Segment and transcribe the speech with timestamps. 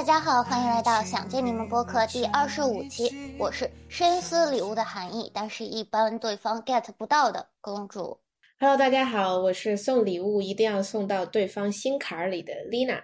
[0.00, 8.18] 大家好，欢迎来到想见你们播客第二十五期，我是深思礼物的含义，但是一般对方 get 不到的公主。
[8.58, 13.02] Hello，大家好，我是送礼物一定要送到对方心坎儿里的 Lina。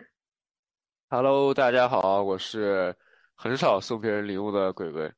[1.11, 2.97] Hello，大家好，我是
[3.35, 5.13] 很少送别人礼物的鬼鬼。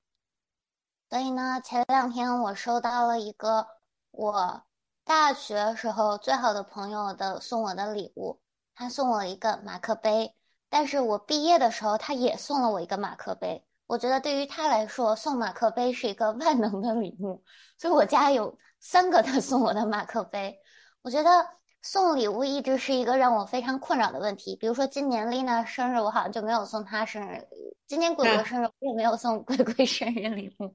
[1.08, 3.64] 所以呢，前两天我收到了一个
[4.10, 4.64] 我
[5.04, 8.40] 大学时候最好的朋友的送我的礼物，
[8.74, 10.34] 他送我一个马克杯，
[10.70, 13.64] 但是我毕业的时候他也送了我一个马克杯。
[13.86, 17.42] 我觉得对于他来说，送马克杯是一个万能的礼物，
[17.78, 20.58] 所以我家有三个他送我的马克杯。
[21.00, 21.46] 我觉得
[21.80, 24.56] 送礼物一直是一个让我非常困扰的问题。
[24.56, 27.46] 比如说今年丽娜生日，我好像就没有送她生日
[27.86, 30.74] 今年鬼鬼生日，我也没有送鬼鬼生日礼物。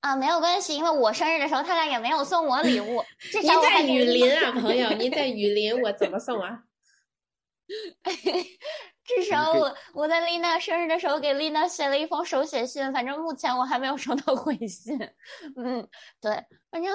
[0.00, 3.02] 啊，没有关系，因为我生日的时候他俩也没有送我礼物。
[3.18, 6.64] 至 少您在雨林啊， 朋友，您在雨林，我怎么送啊？
[9.04, 14.98] 至少我我在丽娜生日的时候给丽娜写了一封手写信，反正目前我还没有收到回信。
[15.56, 15.88] 嗯，
[16.20, 16.92] 对，反正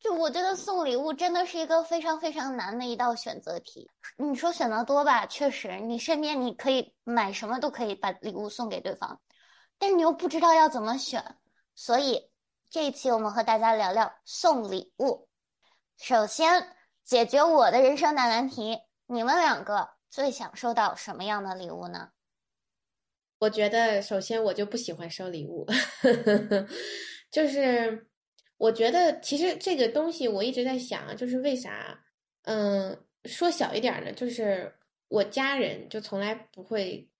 [0.00, 3.90] 就我觉得送礼物真的是一个非常非常难的一道选择题。
[4.18, 9.18] 你说选择多吧，确实，你身边你可以买什么都可以把礼物送给对方，
[9.78, 11.36] 但是你又不知道要怎么选，
[11.74, 12.30] 所以
[12.68, 15.28] 这一期我们和大家聊聊送礼物。
[15.96, 22.10] 首先解决我的人生大难题，你们两个最想收到什么样的礼物呢？
[23.40, 25.66] 我觉得首先我就不喜欢收礼物，
[27.32, 28.06] 就是
[28.56, 31.98] 我觉得其实这个东西我一直在想，就是为啥，
[32.42, 34.72] 嗯，说小一点呢，就是
[35.08, 37.10] 我家人就从来不会，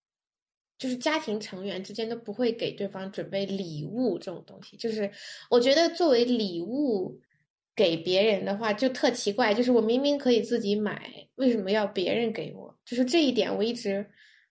[0.78, 5.10] 就是家庭成员之间都不会给对方准备礼物这种东西，就是
[5.50, 7.20] 我觉得作为礼物
[7.74, 12.63] 给别人的话就特奇怪，就是我明明可以自己买，为什么要别人给我？
[12.84, 14.10] 就是这一点我一直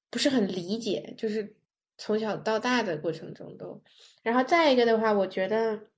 [0.10, 1.56] 不是很理解，就是
[1.98, 3.82] 从小到大的过程中都。
[4.22, 5.90] 然后再一个的话，我觉得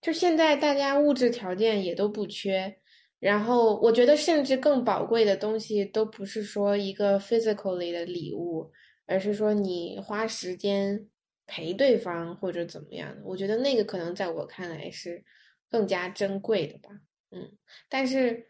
[0.00, 2.78] 就现在大家物质条件也都不缺，
[3.18, 8.70] 然后我觉得甚至更宝贵的东西都不是说一个 physically 的礼物，
[9.06, 11.08] 而是说你花时间
[11.46, 13.22] 陪对方或者怎么样的。
[13.24, 15.24] 我觉得那个可能在我看来是
[15.68, 16.90] 更加珍贵的吧。
[17.30, 17.52] 嗯，
[17.88, 18.46] 但是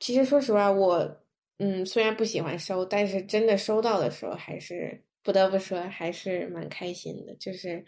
[0.00, 1.21] 其实说实话，我
[1.64, 7.32] 嗯虽然不喜欢收，但是真的收到的时候，还是不得不说还是蛮开心的。
[7.36, 7.84] 就是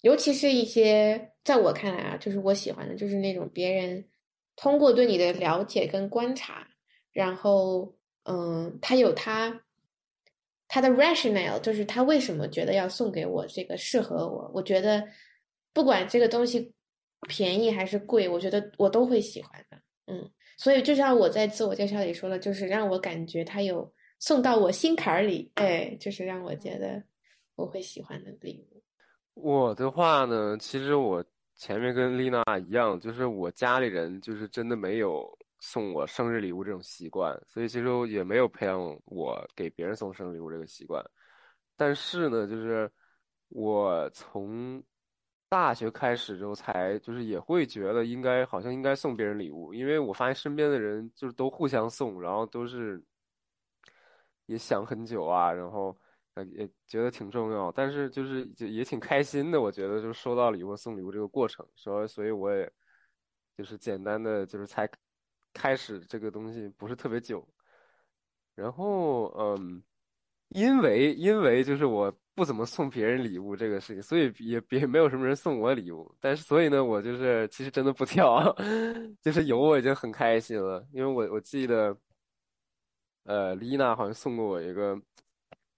[0.00, 4.04] 尤其是一些在我看来啊，就是我喜欢的，就是那种别人
[4.56, 6.66] 通过对你的了解跟观察，
[7.12, 9.62] 然后嗯，他有他
[10.66, 14.50] 他的 rationale，就是他为什么觉得要送给我这个适合我。
[14.52, 15.06] 我觉得
[15.72, 16.74] 不管这个东西
[17.28, 19.78] 便宜还是贵，我觉得我都会喜欢的。
[20.06, 27.02] 嗯，所以就像我在自我介绍里说的，就是让我感觉他有送到我心坎儿里，哎，就是让我觉得
[27.54, 28.82] 我会喜欢的礼物。
[29.34, 31.22] 我的话呢，其实我
[31.54, 35.26] 前面跟丽娜一样，就是我家里人就是真的没有
[35.60, 41.04] 送我生日礼物这种习惯，所以其实也没有培养我给别人送生日礼物这个习惯。
[41.76, 42.90] 但是呢，就是
[43.50, 44.82] 我从
[45.48, 53.02] 大学开始之后，才就是也会觉得应该好像应该送别人礼物，因为我发现身边的人就是都互相送，然后都是
[54.46, 55.96] 也想很久啊，然后
[56.34, 62.70] 呃也觉得挺重要，但是就是就也挺开心的，我觉得就是收到礼物送礼物这个过程，所以所以我也
[63.56, 64.88] 就是简单的就是才
[65.52, 67.46] 开始这个东西不是特别久，
[68.54, 69.82] 然后嗯。
[70.50, 76.14] 因为因为就是我不怎么送别人礼物这个事情，所以也别没有什么人送我礼物。
[76.20, 78.54] 但是所以呢，我就是其实真的不挑，
[79.22, 80.86] 就是有我已经很开心了。
[80.92, 81.96] 因为我我记得，
[83.24, 84.94] 呃，丽娜好像送过我一个，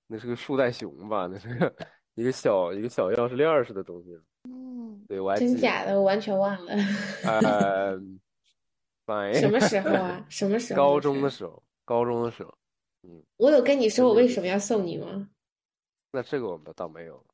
[0.09, 1.73] 那是个树袋熊吧，那是个
[2.17, 4.19] 一个小一个小钥匙链似的东西。
[4.51, 5.37] 嗯，对，我还。
[5.39, 6.73] 真假的，我完全忘了。
[7.23, 7.97] 呃，
[9.07, 10.25] 反什么时候啊？
[10.29, 10.77] 什么时候？
[10.77, 12.53] 高中的时候，高中的时候。
[13.05, 15.29] 嗯，我有跟你说我为什么要送你吗？
[16.13, 17.25] 那这个我们倒没有。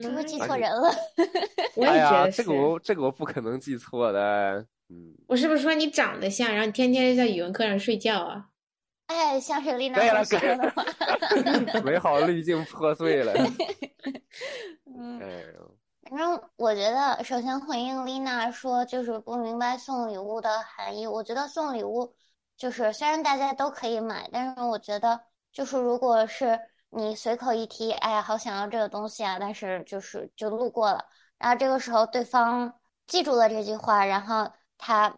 [0.00, 0.90] 是不是记错人了？
[1.76, 2.42] 我也觉得是。
[2.42, 4.66] 这个我这个我不可能记错的。
[4.88, 8.48] 嗯，我是不是说你长得像，然后你天天在语文课上睡觉啊？
[9.06, 10.84] 哎，像是丽娜对了，说的话。
[11.84, 13.32] 美好滤镜破碎了。
[14.86, 15.76] 嗯，哎呦，
[16.10, 21.06] 反正我觉得，首先回应丽娜说，就是不明白送礼物的含义。
[21.06, 22.12] 我觉得送礼物
[22.56, 25.20] 就是虽然大家都可以买，但是我觉得
[25.52, 26.58] 就是如果是
[26.94, 31.06] 你随口一提，哎呀，好想要这个东西啊，但是就是就路过了，
[31.38, 32.74] 然后这个时候对方
[33.06, 35.16] 记住了这句话，然后他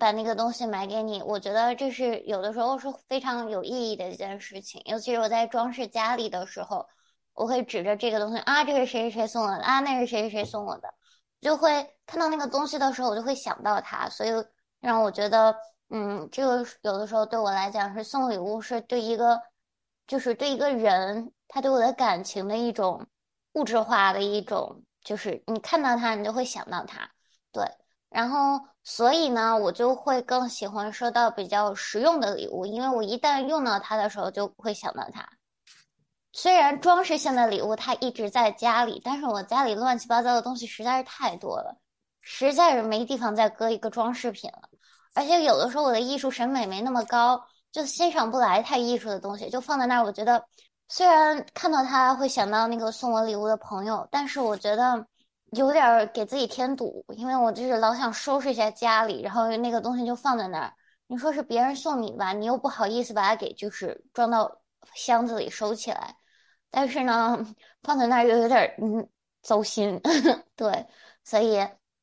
[0.00, 4.82] 把那个东西买给你，我觉得这是有的时候是非常有意义的一件事情。
[4.84, 6.88] 尤其是我在装饰家里的时候，
[7.34, 10.92] 我会指着这个东西啊，这是谁谁谁送我的啊，那是谁谁谁送我的，
[11.40, 14.30] 就会看到那个东西的时候，我就会想到他，所以
[14.80, 15.54] 让我觉得，
[15.90, 19.40] 嗯，这个有的时候对我来讲是送礼物，是对一个，
[20.06, 23.06] 就是对一个人他对我的感情的一种
[23.52, 27.10] 物质化的一种，就是你看到他，你就会想到他，
[27.52, 27.64] 对。
[28.08, 35.26] 然后，所以呢，我就会更喜欢收到比较实用的礼物，因为我一旦用到它的时候，就会想到它。
[36.34, 41.78] 虽然装饰性的礼物它一直在家里，但是我家里乱七八糟的东西实在是太多了，
[42.20, 44.68] 实在是没地方再搁一个装饰品了。
[45.14, 50.04] 而且有的时候我的艺术审美没那么高，就欣赏不来太艺术的东西，就放在那儿。
[50.04, 50.44] 我觉得，
[50.88, 55.04] 虽然看到它会想到那个送我礼物的朋友，但是我觉得。
[55.54, 60.72] 有点给自己添堵，因为我就是老想收拾一下家里，然后那个东西就放在那儿。
[61.08, 64.50] 你说是别人送你吧，你又不好意思把它给就是装到
[64.94, 66.16] 箱子里收起来，
[66.70, 67.38] 但是呢，
[67.82, 69.06] 放在那儿又有点嗯
[69.42, 70.00] 走心，
[70.56, 70.86] 对，
[71.22, 71.58] 所以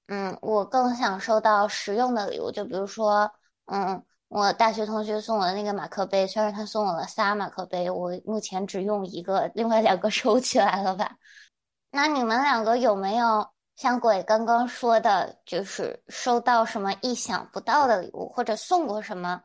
[0.10, 3.32] 嗯，我更想收到实用的礼物，就比如说
[3.66, 4.00] 嗯，
[4.30, 11.18] 我大学同学送我的那个马克杯，虽然他送我了仨马克杯，我目前只用一个，另外两个 收起来了吧。
[11.92, 19.42] 那你们两个有没有像鬼刚刚说的，就是收到什么意想不到的礼物，或者送过什么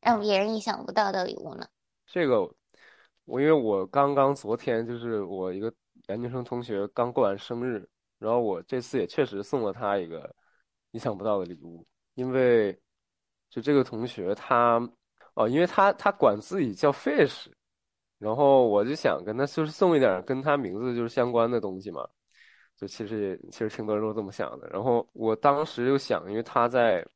[0.00, 1.64] 让别人意想不到的礼物呢？
[2.04, 2.40] 这个，
[3.26, 5.72] 我因为我刚刚昨天就是我一个
[6.08, 7.88] 研究生同学刚过完生日，
[8.18, 10.34] 然后我这次也确实送了他一个
[10.90, 12.76] 意想不到的礼物，因为
[13.54, 14.80] 就这个同学他
[15.34, 17.46] 哦，因为他他管自己叫 fish。
[18.18, 22.08] 然后我就想跟他就是送一点跟他名字就是相关的东西嘛，
[22.74, 24.66] 就其实也其实挺多人都这么想的。
[24.68, 27.06] 然后我当时就想，因为他在，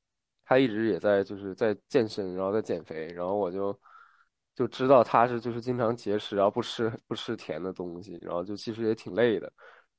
[0.45, 3.81] 他一直也在就是在健身，然后在减肥，然后我就
[4.55, 9.51] 就知道他是就是经常节食，然后不吃不吃甜的东西，然后就其实也挺累的。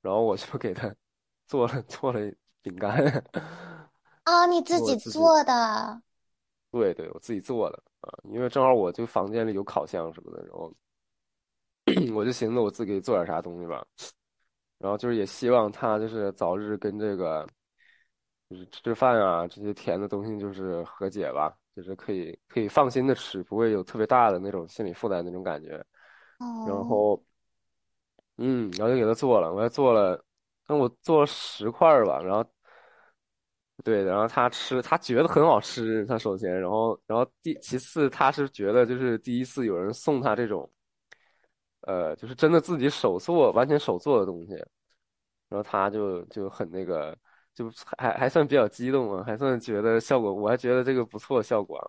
[0.01, 0.93] 然后我就给他
[1.47, 2.19] 做了做了
[2.61, 2.91] 饼干。
[4.23, 6.01] 啊，你自己做的？
[6.71, 10.73] 对对，我自己做的啊，因为正好我就房间里有烤箱什么的，然后。
[12.13, 13.83] 我就寻思我自己做点啥东西吧，
[14.77, 17.47] 然后就是也希望他就是早日跟这个，
[18.47, 25.83] 就是吃饭啊这些甜的东西就是和解吧，就是可以可以放心的吃，不会有特别大的那种心理负担那种感觉。
[26.67, 27.19] 然后，
[28.37, 30.23] 嗯，然后就给他做了，我还做了，
[30.67, 32.47] 那我做了十块吧，然后，
[33.83, 40.69] 对，然后他吃，他觉得很好吃，他首先，然后，然后第其次他是觉得就是第一次有人送他这种。
[41.81, 44.53] 呃，就是真的自己手做，完全手做的东西，
[45.47, 47.17] 然后他就就很那个，
[47.55, 51.79] 就还还算比较激动啊，还算觉得效果，我还觉得这个不错效果。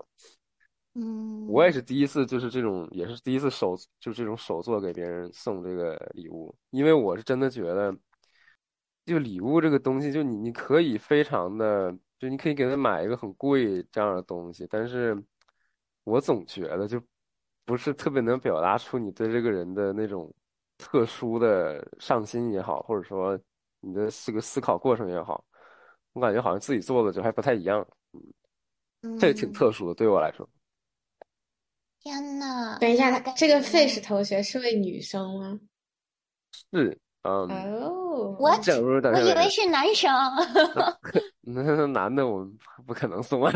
[0.94, 7.94] 嗯，我也是第一次，就是这种，也是第一次手，就这种手做给别人送这个礼物，因为我是真的觉得，
[9.10, 15.20] 就礼物这个东西，就你你可以非常的，就你可以给他买一个很贵这样的东西，但是
[16.04, 17.02] 我总觉得就。
[17.66, 20.28] 不是特别能表达出你对这个人的那种
[20.76, 23.38] 特殊的上心也好，或者说
[23.78, 25.44] 你的这个思考过程也好，
[26.12, 27.86] 我感觉好像自己做的就还不太一样，
[29.02, 30.48] 嗯，这个挺特殊的，对我来说。
[32.00, 35.60] 天呐，等一下，这个 fish 同学是位女生吗？
[36.72, 37.48] 是，嗯。
[37.50, 40.10] 哦，我我以为是男生。
[41.42, 43.52] 那男的我们不可能送啊，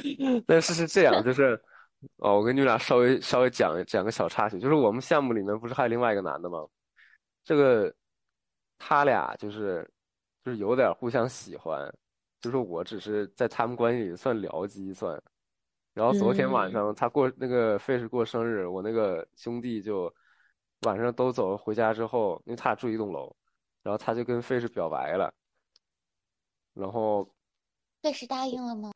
[0.46, 1.60] 但是是这样，就是。
[2.18, 6.58] 哦，我跟你俩稍微稍微讲讲个小插曲，就是我们项目里面不是还有另外一个男的吗？
[7.42, 7.90] 这个
[8.78, 9.90] 他俩就是
[10.44, 11.90] 就是有点互相喜欢，
[12.42, 15.18] 就是我只是在他们关系里算僚机算。
[15.94, 20.12] 然后昨天晚上他过那个费是过生日，我那个兄弟就
[20.82, 23.34] 晚上都走了回家之后，因为他俩住一栋楼，
[23.84, 25.32] 然后他就跟费是表白了，
[26.72, 27.22] 然后
[28.02, 28.90] 费是答应了吗？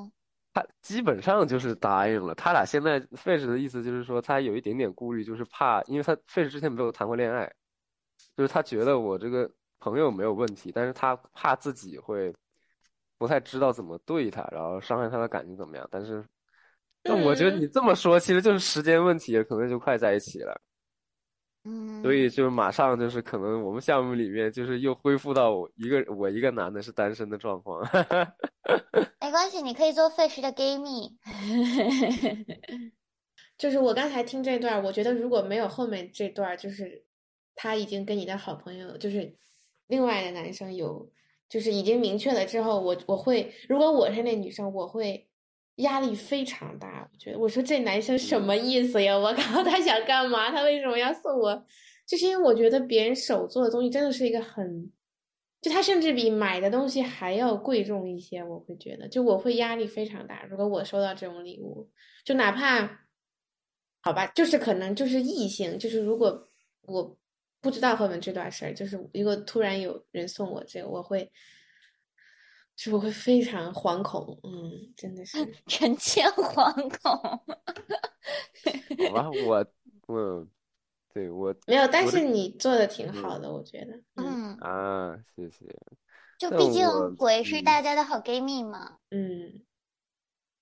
[0.54, 2.34] 他基本上就是答应了。
[2.34, 7.46] 他俩现在费 e 的意思就是说，他有一点点顾虑，就是怕，因为他费 e 之前没有谈过恋爱，
[8.34, 12.34] 就是他觉得我这个朋友没有问题，但是他怕自己会
[13.18, 15.86] 不太知道怎么对他，然后伤害他的感情怎么样。
[15.90, 16.24] 但是，
[17.02, 20.58] 但我觉得你这么说，其实就是时间问题，可能就快在一起了。
[21.68, 27.82] 嗯，所以就马上就是可能我们项目里面就是又恢复到一个我一个男的是单身的状况。
[29.20, 31.18] 没关系，你可以做费时的 gay 蜜。
[33.58, 37.04] 就是我刚才听这段，我觉得如果没有后面这段，就是
[37.54, 39.36] 他已经跟你的好朋友，就是
[39.88, 41.10] 另外的男生有，
[41.50, 45.27] 就是已经明确了之后，我我会如果我是那女生，我会
[45.78, 47.08] 压力非常大。
[47.12, 49.18] 我觉得，我说这男生什么意思呀？
[49.18, 50.50] 我靠，他想干嘛？
[50.50, 51.66] 他为什么要送我？
[52.06, 54.90] 就是因为我觉得别人手做的东西真的是一个很，
[55.60, 58.42] 就他甚至比买的东西还要贵重一些。
[58.42, 60.44] 我会觉得，就我会压力非常大。
[60.44, 61.90] 如果我收到这种礼物，
[62.24, 63.06] 就哪怕。
[64.00, 66.48] 好吧，就是可能就是异性，就是如果
[66.82, 67.18] 我
[67.60, 71.30] 不知道后面这段事儿，就是如果突然有人送我这个，我会，
[72.80, 77.18] 是我会非常惶恐，嗯，真的是 臣妾惶恐。
[79.08, 79.66] 好吧，我
[80.06, 80.46] 我
[81.12, 85.66] 对我没有，但是你做的挺好的，我觉得，嗯啊，谢谢。
[86.38, 89.64] 就毕竟鬼是大家的好闺蜜嘛，嗯。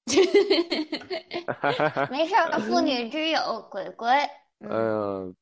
[2.10, 4.08] 没事儿，妇女之友，鬼鬼。
[4.60, 5.34] 嗯，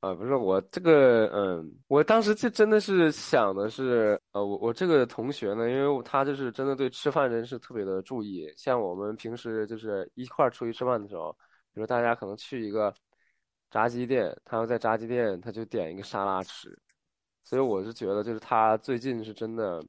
[0.00, 11.32] 啊，不是我这个，嗯，我当时就真的是想的是，呃，我我这个同学呢，因为他就是真的对吃饭真是特别的注意，像我们平时就是一块儿出去吃饭的时候，
[11.72, 12.94] 比如大家可能去一个
[13.70, 16.78] 炸鸡店，他要在炸鸡店，他就点一个沙拉吃，
[17.42, 19.82] 所以我是觉得就是他最近是真的，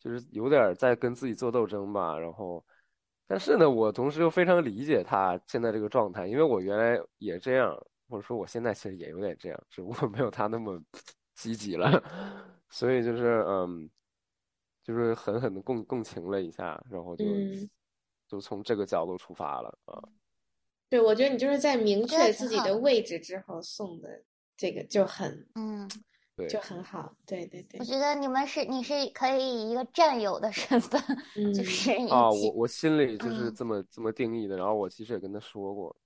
[0.00, 2.64] 就是有点在跟自己做斗争吧，然后。
[3.26, 7.74] 但是呢，我同时又非常理解他现在这个状态，因为我原来也这样，
[8.14, 10.80] 或者说我现在其实也有点这样，只不过没有他那么
[11.34, 11.90] 积极了，
[12.70, 13.90] 所以就是嗯，
[14.84, 17.24] 就是狠狠的共共情了一下，然后就
[18.28, 20.00] 就从这个角度出发了啊。
[20.88, 24.22] 对，我觉得你就是在明确自己的位置之后送的
[24.56, 25.90] 这个就很嗯。
[26.36, 27.78] 对就很好，对对对。
[27.80, 31.00] 我觉得你们是你是可以以一个战友的身份，
[31.54, 34.56] 就是啊，我我心里就是这么这么定义的。
[34.56, 35.96] 然后我其实也跟他说过。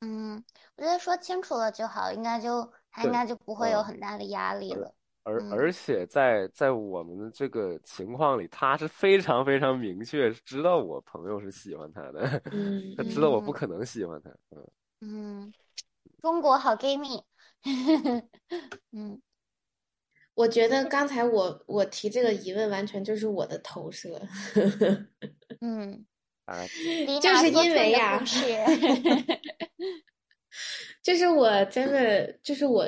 [0.00, 0.42] 嗯，
[0.76, 4.94] 我觉得说清楚了就好，应该就他应该就不会有很大的压力了。
[5.24, 12.40] 而而且在在我们的这个情况里，他是非常非常明确知道我朋友是喜欢他的，
[12.96, 14.30] 他知道我不可能喜欢他。
[14.50, 15.52] 嗯嗯，
[16.22, 17.22] 中国好闺蜜，
[18.92, 19.20] 嗯。
[20.34, 24.22] 我觉得刚才我我提这个疑问，完全就是我的投射。
[25.60, 26.06] 嗯，
[27.20, 28.22] 就是因为呀，
[31.02, 32.86] 就是我真的就是我，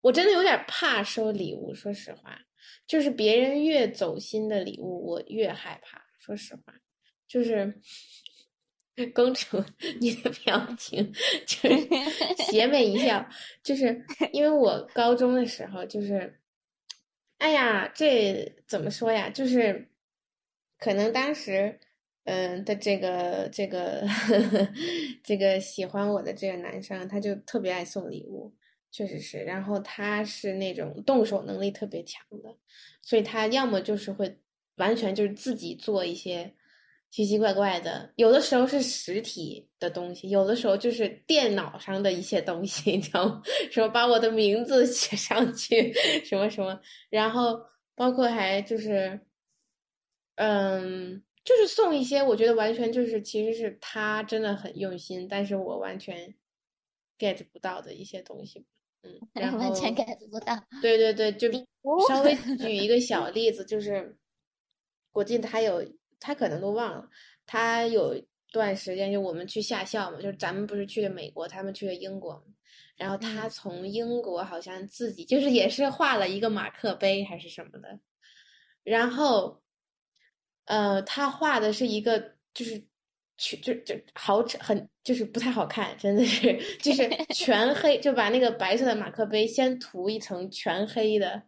[0.00, 1.74] 我真的有点怕收礼物。
[1.74, 2.38] 说实话，
[2.86, 6.02] 就是别人越走心的礼物，我越害怕。
[6.18, 6.74] 说实话，
[7.28, 7.80] 就是
[9.14, 9.62] 公主，
[10.00, 11.12] 你的表情
[11.46, 11.88] 就是
[12.44, 13.28] 邪魅一笑，
[13.62, 16.40] 就是因为我高中的时候就是。
[17.38, 19.28] 哎呀，这怎么说呀？
[19.28, 19.90] 就是，
[20.78, 21.78] 可能当时，
[22.24, 24.02] 嗯的这个这个
[25.22, 28.52] 这个喜欢我的这个男生，他就特别爱送礼物，
[28.90, 29.38] 确实是。
[29.38, 32.54] 然后他是那种动手能力特别强的，
[33.02, 34.38] 所以他要么就是会
[34.76, 36.52] 完全就是自己做一些。
[37.10, 43.40] 奇奇怪怪的，有的时候是实体的东西，有的时候就是电脑上的一些东西，你知道吗？
[43.70, 45.92] 什么把我的名字写上去，
[46.24, 46.76] 什么什么，
[47.10, 47.56] 然后
[47.94, 49.20] 包括还就是，
[50.34, 56.34] 嗯，就是送一些，我觉得完全就是其实是他真的很用心，但是我完全
[57.18, 58.64] get 不到的一些东西，
[59.02, 61.48] 嗯，然后 完全 get 不到，对对对， 就
[62.08, 64.16] 稍微举一个小 例子，就是
[65.12, 65.84] 我记得他有。
[66.20, 67.10] 他可能都忘了，
[67.44, 68.18] 他有
[68.50, 72.42] 段时间就我们去下校嘛，就是咱们不是去了美国，他们去了英国，
[72.96, 78.00] 然后他从英国好像自己就是也是画了一个马克杯还是什么的，
[78.84, 79.60] 然后，
[80.66, 82.18] 呃，他画的是一个
[82.52, 82.82] 就是
[83.36, 91.42] 全就就好很就是不太好看，真的是就是 全黑，就把那个白色的马克杯先涂一层全黑的，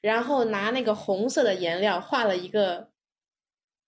[0.00, 2.90] 然后拿那个红色的颜料画了一个。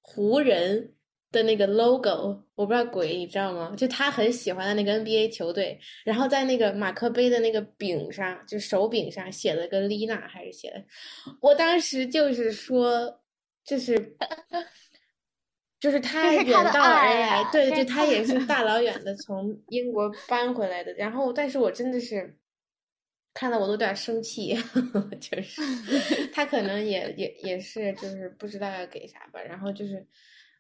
[0.05, 0.95] 湖人
[1.31, 3.73] 的那个 logo，我不知道鬼你知道吗？
[3.77, 10.85] 就他很喜欢的那个 NBA 球队，然后在那个马克杯的那个柄上，就手柄上写了个丽娜，还是写的？
[11.41, 13.22] 我当时就是说，
[13.65, 14.17] 就是
[15.81, 20.93] 就是他远道而来，对对，他也是大老远的从英国搬回来的。
[20.95, 22.39] 然后，但是我真的是。
[23.35, 24.55] 看到我都有点生气，
[25.19, 25.63] 就是
[26.35, 30.07] 他可能也也也是就是不知道要给啥吧，然后就是，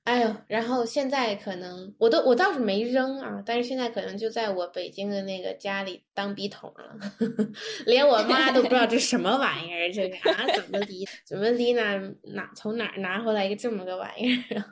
[0.04, 6.96] 哎呦，然后现在可能我都我倒是没扔啊，但是现在可能就在我北京的那个家里当笔筒了，
[7.86, 11.96] 连我妈都不知道这什么玩意儿，这个啊怎么离怎么离哪
[12.34, 14.64] 哪从哪拿回来一个这么个玩意儿。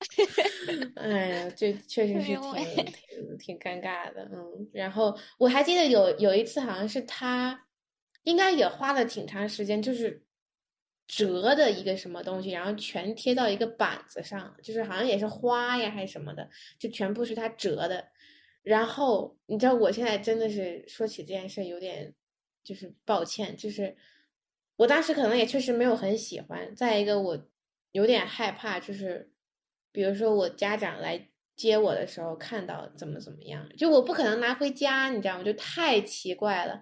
[0.96, 2.40] 哎呀，这确实是挺
[2.86, 4.66] 挺挺尴尬的，嗯。
[4.72, 7.66] 然后我还记得有有一次，好像是他，
[8.22, 10.22] 应该也花了挺长时间，就是
[11.10, 16.48] 折的一个什么东西，然后全贴到一个板子上，就是好像也是花呀还是什么的，
[16.78, 18.06] 就全部是他折的。
[18.62, 22.14] 然后你知道，我现在真的是说起这件事有点
[22.62, 23.96] 就是抱歉，就是
[24.76, 26.72] 我当时可能也确实没有很喜欢。
[26.76, 27.48] 再一个，我
[27.90, 29.32] 有点害怕，就是
[29.90, 35.42] 比如说我家长来接我的时候看到怎么怎么样，就我不可能拿回家，你知道吗？
[35.42, 36.80] 就太奇怪了。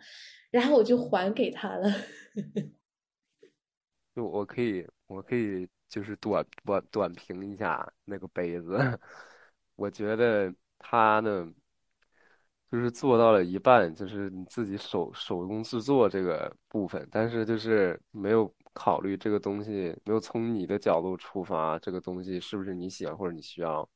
[0.50, 1.90] 然后我就还给他了。
[4.18, 8.76] 就我可以，我可以就是短短短评一下那个杯子，
[9.76, 11.48] 我觉得它呢，
[12.68, 23.88] 就是做到了一半，就是你自己手手工制作这个部分，但是就是没有考虑这个东西，没有从你的角度出发，这个东西是不是你喜欢或者你需要，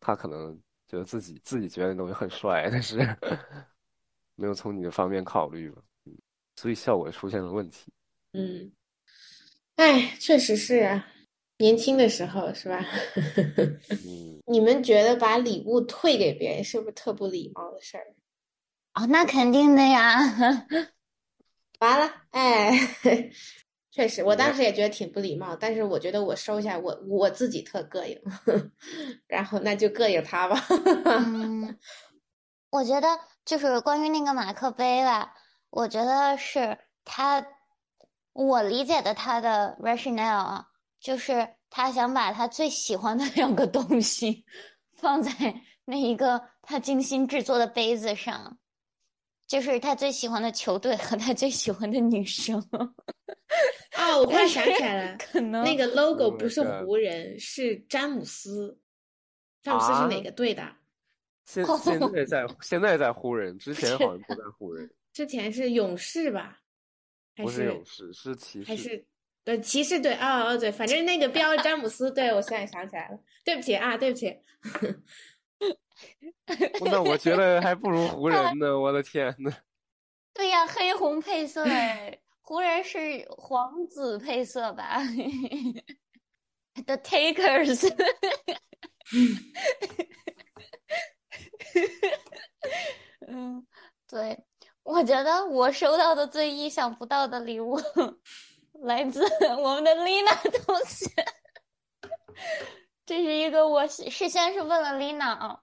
[0.00, 2.98] 他可能觉得自己自己觉得那东西很帅，但是
[4.34, 5.80] 没有从你的方面考虑吧，
[6.56, 7.92] 所以效果出现了问题。
[8.32, 8.72] 嗯。
[9.76, 11.06] 哎，确实是啊，
[11.58, 12.84] 年轻的时候是吧？
[14.46, 18.06] 你们觉得把礼物退给别人是不是特不礼貌的事儿？
[18.94, 20.18] 哦，那肯定的呀。
[21.80, 22.70] 完了，哎，
[23.90, 28.20] 确实，我当时也觉得挺不礼貌，但是我觉得我收下，我我自己特膈应，
[29.26, 30.64] 然后那就膈应他吧。
[31.04, 31.76] 嗯，
[32.70, 33.08] 我觉得
[33.44, 35.34] 就是关于那个马克杯吧，
[35.70, 37.44] 我觉得是他。
[38.34, 40.66] 我理解的他的 rationale 啊，
[41.00, 44.44] 就是他想把他最喜欢的 两个东西
[44.92, 45.30] 放在
[45.84, 48.58] 那一个他精心制作的杯子上，
[49.46, 52.58] 就是他最喜欢的球队和他最喜欢的女生。
[53.96, 58.78] 哦，我突然想起来 了，可能那个 logo 不是湖人，是詹姆斯。
[59.62, 60.62] 詹姆斯是哪个队的？
[61.46, 64.90] 现现在在现在在湖人，之前好像不在湖人。
[65.12, 66.58] 之前是勇士吧？
[67.36, 68.68] 不是勇士，是骑士。
[68.68, 69.04] 还是
[69.44, 70.12] 对骑士队？
[70.14, 73.18] 啊哦对，反正那个标詹姆斯，对我现在想起来了。
[73.44, 74.38] 对不起啊，对不起。
[76.84, 79.52] 那我觉得还不如湖人呢，我的天呐。
[80.34, 85.00] 对呀，黑红配色哎，湖人是黄紫配色吧
[86.86, 87.86] ？The Takers。
[93.28, 93.64] 嗯，
[94.08, 94.38] 对。
[94.84, 97.80] 我觉得我收到的最意想不到的礼物，
[98.82, 99.24] 来自
[99.58, 101.06] 我们的丽娜同学。
[103.06, 105.58] 这是一个我事先是问了丽娜啊，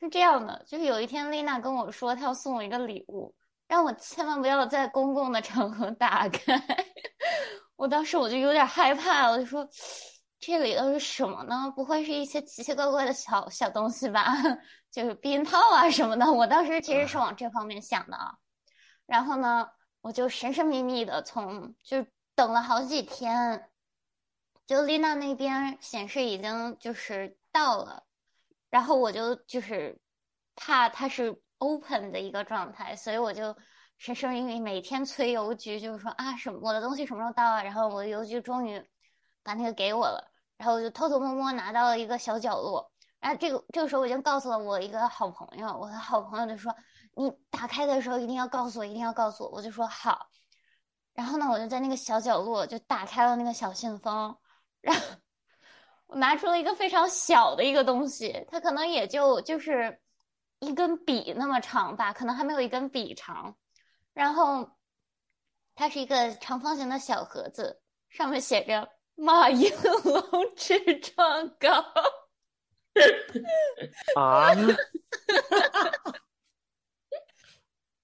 [0.00, 3.34] 是这样的，就是有一天丽娜跟我说她要送我一个礼物，
[3.66, 6.60] 让我千万不要在公共的场合打开。
[7.76, 9.68] 我当时我就有点害怕，我就说
[10.38, 11.72] 这里都是什么呢？
[11.74, 14.34] 不会是一些奇奇怪怪的小小东西吧？
[14.92, 18.34] 就是避孕套啊什么的，我当时其实是往这方面想的啊。
[19.06, 19.68] 然后呢，
[20.00, 23.70] 我就神神秘秘的从就等了好几天，
[24.66, 28.04] 就丽娜那边显示已经就是到了，
[28.70, 29.98] 然后我就就是
[30.54, 33.56] 怕它是 open 的一个状态，所以我就
[33.98, 37.62] 神神秘秘每天催邮局，就是说啊什么我的东西什么时候到啊？
[37.62, 38.84] 然后我的邮局终于
[39.46, 42.92] 把那个给我了，然后我就偷偷摸摸拿到了一个小角落。
[43.20, 46.74] 然后这个这个时候，我已经告诉了我一个好朋友，我的好朋友就说
[47.14, 50.28] ：“你打开的时候一定要告诉我，一定要告诉我。”我就说好。
[51.14, 54.36] 然后呢，我就在那个小角落就打开了那个小信封，
[54.80, 55.02] 然后
[56.08, 60.00] 我拿出了一个非常小的一个东西，它可能也就就是
[60.58, 63.56] 一根笔那么长吧，可能还没有一根笔长。
[64.12, 64.70] 然后
[65.74, 67.80] 它是一个长方形的小盒子，
[68.10, 71.72] 上面写着“马应龙痔疮膏”。
[74.14, 74.54] 啊！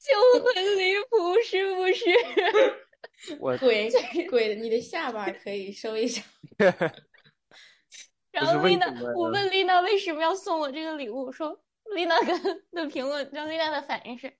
[0.03, 2.05] 就很离谱，是不是？
[3.38, 3.88] 我鬼
[4.29, 6.20] 鬼的，你的下巴可以收一收。
[8.33, 11.62] 然后丽娜，我问丽娜为什么要送我这个礼物，说
[11.94, 14.37] 丽娜跟的评论，让丽娜的反应是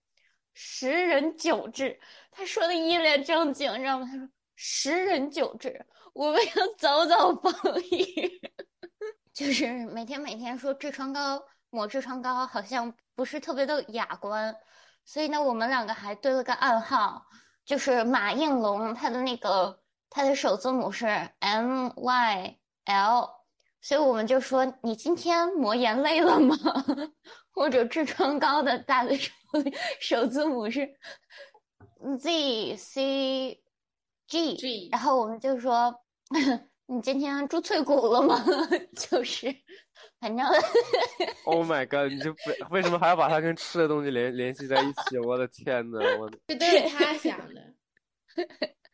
[0.52, 1.96] 十人九痔。
[2.32, 4.08] 她说的一脸正经，你知道吗？
[4.11, 4.28] 她说
[4.64, 5.77] 十人九痔，
[6.12, 7.53] 我们要早早防
[7.90, 8.40] 疫。
[9.35, 14.55] 就是每天每天说痔疮膏抹痔疮膏，好像不是特别的雅观，
[15.05, 17.27] 所以呢，我们两个还对了个暗号，
[17.64, 21.07] 就是马应龙，他的那个他的首字母是
[21.40, 23.31] M Y L，
[23.81, 26.57] 所以我们就说你今天抹眼泪了吗？
[27.51, 29.33] 或者痔疮膏的大的首
[30.01, 30.88] 首字母是
[32.20, 33.62] Z C
[34.57, 35.95] G，然后我们就说。
[36.87, 38.45] 你今天猪脆骨了吗？
[38.97, 39.47] 就是，
[40.21, 40.45] 反正。
[41.47, 42.12] Oh my god！
[42.12, 45.16] 你就为为什么还要把它跟吃的东西联联系在一起？
[45.25, 46.31] 我的天呐，我。
[46.49, 47.75] 这都是他想的。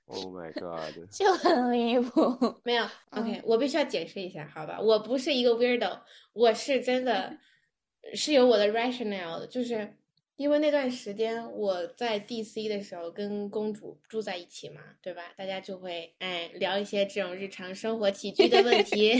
[0.04, 1.10] Oh my god！
[1.10, 2.60] 就很离谱。
[2.62, 4.78] 没有，OK，我必须要解释一下，好吧？
[4.80, 6.00] 我不是一个 weirdo，
[6.34, 7.36] 我是真的
[8.14, 9.96] 是有我的 rationale 的，就是
[10.38, 15.34] 因为那段时间我在 DC 的时候跟公主住在一起嘛，对吧？
[15.36, 19.14] 大家就会哎聊一些这种日常生活起居的问题，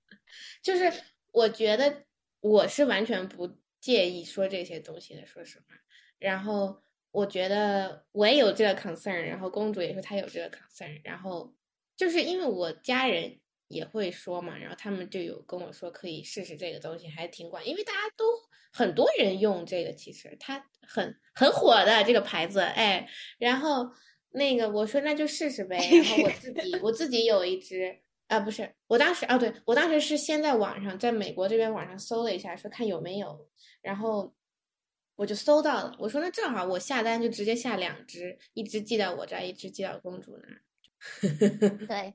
[0.62, 0.92] 就是
[1.32, 2.04] 我觉得
[2.40, 5.74] 我是完全不介意说这些东西的，说实话。
[6.18, 11.54] 然后我觉得我也有这个 concern，然后公主也说她有这个 concern，然后
[11.96, 18.26] 就是因为我家人也会说嘛，然后他们就有跟我说可以试试这个东西，还挺管，因为大家都
[18.72, 23.90] 很多人用这个，其实它很很火的这个牌子，哎，然后
[24.30, 33.48] 那个我说那就试试呗，然后我自己我自己有一支啊，不是我当时啊，对我当时是先在网上，在美国这边网上搜了一下，说看有没有，
[33.82, 34.34] 然后。
[35.16, 40.62] 我就搜到了，我说那正好，我下单就直接下两只，一只寄到我这儿，一只寄到公主那儿。
[41.86, 42.14] 对，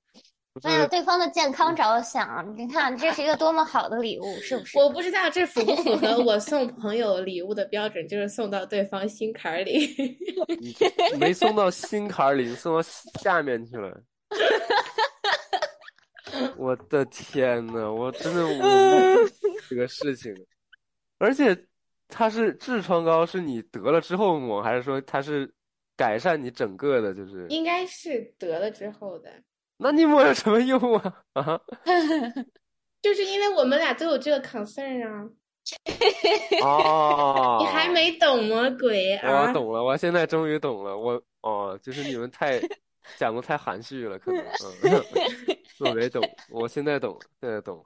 [0.64, 4.78] 为了对方的健康着想，你看这是一个多么好的礼物，是不是？
[4.78, 10.18] 我不知道这符不符合我送朋友礼物的标准，就是送到对方心坎儿里。
[11.20, 12.82] 没送到心坎儿里，送到
[13.22, 14.02] 下面去了。
[16.58, 18.60] 我的天呐，我真的无
[19.70, 20.34] 这个事情，
[21.18, 21.66] 而且。
[22.08, 25.52] 它是痔疮膏，是你得了之后抹，还是说它是
[25.98, 27.12] 改善你整个的？
[27.16, 29.32] 就是应该是得了之后的。
[29.78, 31.24] 那你抹有什么用啊？
[31.34, 31.62] 啊？
[33.02, 35.30] 就是因为我们俩都有这个 concern 啊。
[36.64, 37.58] 哦。
[37.60, 39.42] 你还没懂吗，鬼啊！
[39.48, 40.98] 我懂了，我现在终于懂了。
[40.98, 42.60] 我哦，就是你们太
[43.18, 44.44] 讲的太含蓄了，可能。
[44.44, 45.04] 嗯。
[45.82, 47.86] 我没懂，我现在懂，现在懂。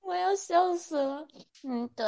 [0.00, 1.26] 我要笑死了。
[1.64, 2.06] 嗯，对。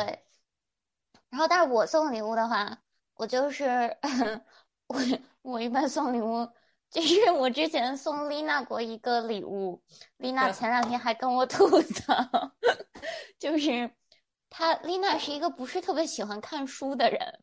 [1.28, 2.78] 然后，但是我送礼物的话，
[3.14, 3.64] 我就是
[4.88, 4.96] 我
[5.42, 6.48] 我一般送礼物，
[6.92, 9.83] 就是 我之前送丽娜过一个礼物，
[10.18, 12.14] 丽娜前两天还跟我吐槽，
[13.40, 13.90] 就是
[14.50, 17.40] 她丽娜是一个不是特别喜欢看书的人，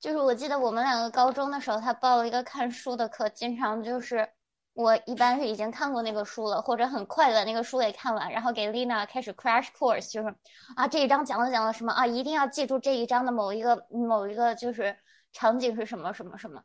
[0.00, 4.30] 就是我记得我们两个高中的时候，她报了一个看书的课，经常就是。
[4.72, 10.32] 我一般是已经看过那个书了，或者很快的那个书也看完，然后给丽娜开始 crash course，就是
[10.76, 14.96] 啊这一章讲了讲了什么啊，一定要记住这一章的某一个某一个就是
[15.32, 16.62] 场景是什么什么什么。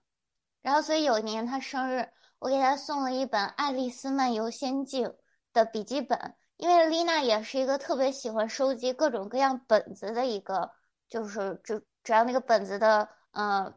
[0.65, 5.07] 然后所以有一年他生日，我给他送了一本《爱丽丝漫游仙境》
[5.53, 10.71] 的笔记本，因为丽娜也是一个特别喜欢收集各种各样本子的一个，
[11.07, 13.71] 就是只只要那个本子的呃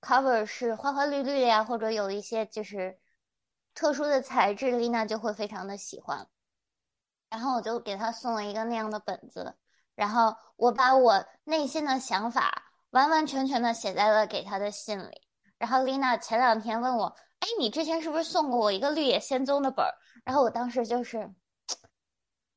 [0.00, 2.98] cover 是花花绿绿的呀，或者有一些就是。
[3.74, 6.26] 特殊的材质，丽娜就会非常的喜欢。
[7.30, 9.56] 然后我就给他送了一个那样的本子，
[9.94, 15.22] 然后我把我内心的想法完完全全的写在了给他的信里。
[15.62, 17.06] 然后丽娜前两天问我
[17.38, 19.94] ：“哎，你之前是不是送过我一个《绿野仙踪》的本儿？”
[20.26, 21.30] 然后我当时就是，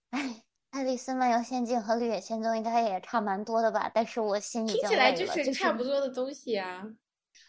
[0.09, 0.19] 哎，
[0.71, 3.91] 《爱丽丝漫游仙境》和《绿野仙踪》应该也差蛮多的吧？
[3.93, 6.83] 但是我心里听起来就是差不多的东西啊。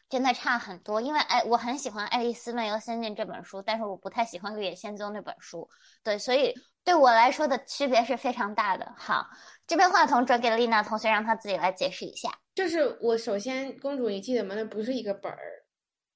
[0.09, 5.69] 真的差很多，因为哎，我很喜欢《爱丽丝漫游仙境》这本书，但是我不太喜欢《绿野仙踪》那本书。
[6.05, 8.95] 对，所以对我来说的区别是非常大的。
[8.97, 9.27] 好，
[9.67, 12.39] 这边话筒转给了丽娜同学，让她自己来解释一下。
[12.55, 14.55] 就是我首先，公主，你记得吗？
[14.55, 15.65] 那不是一个本儿，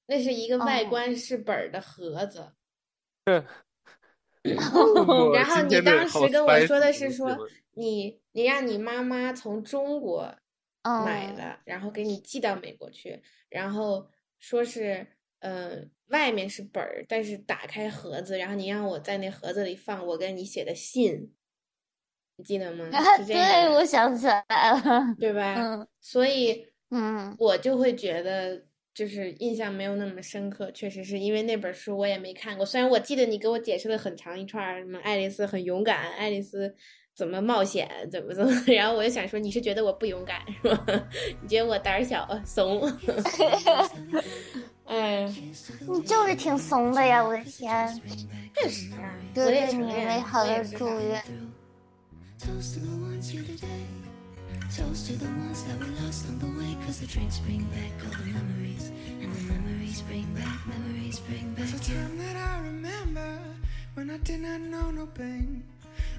[0.06, 2.52] 那是一个外观是本儿的盒子。
[4.42, 7.36] 然后你当时跟我说的是说，
[7.72, 10.32] 你你让你妈妈从中国。
[10.82, 15.06] 买的，然后给你寄到美国去，然后说是，
[15.40, 21.34] 嗯，外面是本儿，但是打开盒子，然后你让我在那盒子里放我跟你写的信，
[22.36, 22.88] 你记得吗？
[23.26, 25.54] 对，我想起来了，对吧？
[25.56, 28.64] 嗯，所以，嗯，我就会觉得
[28.94, 36.74] 就是印象没有那么深刻，确实是因为那本书我也没看过，虽然我记得你给我解释了很长一串，什么爱丽丝很勇敢，爱丽丝。
[37.14, 37.88] 怎么冒险？
[38.10, 38.52] 怎么怎么？
[38.72, 40.84] 然后我就想说，你是觉得我不勇敢是吧？
[41.42, 42.80] 你觉得我胆小怂？
[44.86, 45.22] 哎，
[45.86, 47.22] 你就是挺怂的呀！
[47.22, 48.00] 我的天，
[48.56, 48.90] 确实，
[49.34, 51.22] 多谢你美好的祝愿。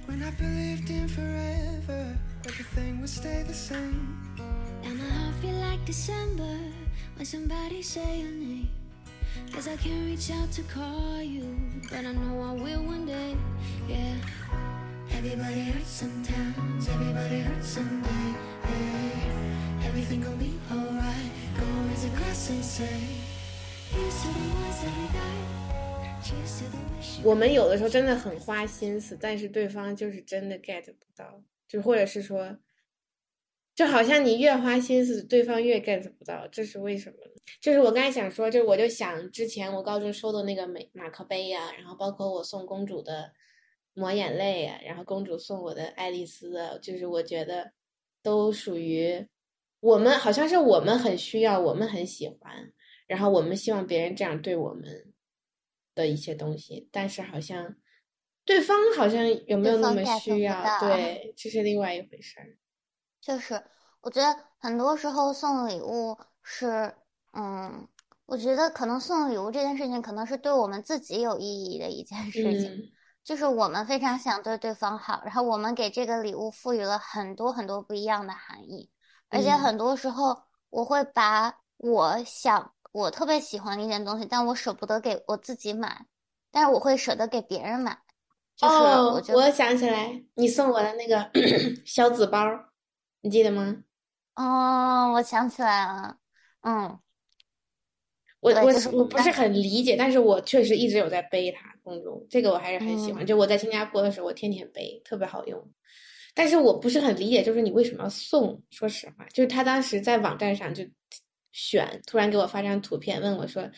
[0.05, 4.17] When I believed in forever, everything would stay the same.
[4.83, 6.57] And I feel like December
[7.15, 8.69] when somebody say your name.
[9.53, 11.45] Cause I can't reach out to call you,
[11.89, 13.35] but I know I will one day.
[13.87, 14.15] Yeah.
[15.11, 18.27] Everybody hurts sometimes, everybody hurts someday.
[18.63, 21.31] Hey, everything gon' be alright.
[21.57, 23.21] Go raise a glass and say.
[27.23, 32.57] 我们有的时候真的很花心思，但是对方就是真的 get 不到，就或者是说，
[33.75, 37.31] 就好像你越花心思，对方越 get 不到，这是为什么呢？
[37.59, 43.31] 就是我刚才想说，就是我就想之前我高中收的那个美马克杯呀、然后包括我送公主的
[43.93, 47.71] 抹眼泪呀、然后公主送我的爱丽丝啊，就是我觉得
[48.21, 49.27] 都属于
[49.79, 52.71] 我们，好像是我们很需要，我们很喜欢，
[53.07, 55.10] 然后我们希望别人这样对我们
[55.93, 57.75] 的一些东西，但是好像
[58.45, 62.57] 对方好像有没有那么需要，对，这是另外一回事儿。
[63.21, 63.63] 就是
[64.01, 66.93] 我觉得很多时候送礼物是，
[67.33, 67.87] 嗯，
[68.25, 72.91] 我觉得可能送礼物这件事情可能是对我们自己有意义的一件 事情，嗯。
[73.23, 78.89] 就是我们非常想对对方好，然后我们给这个礼物赋予了很多很多不一样的含义，
[79.29, 79.59] 而且嗯。
[79.59, 86.05] 很多时候我会把我想我特别喜欢的一件东西，但我舍不得给我自己买，
[86.51, 87.97] 但是我会舍得给别人买，
[88.55, 91.29] 就是哦，我觉得，想起来，你送我的那个
[91.85, 92.69] 小纸包儿，
[93.21, 93.83] 你记得吗？
[94.35, 96.17] 哦，我想起来了，
[96.61, 96.99] 嗯。
[98.41, 103.23] 我我是我不是很理解，但是我确实一直有在背它，公主，这个我还是很喜欢。
[103.23, 105.71] 嗯就我在新加坡的时候，我天天背，特别好用。
[106.33, 108.59] 但是我不是很理解，就是你为什么要送？
[108.71, 110.83] 说实话，就是他当时在网站上就
[111.51, 113.69] 选，突然给我发张图片，问我说：“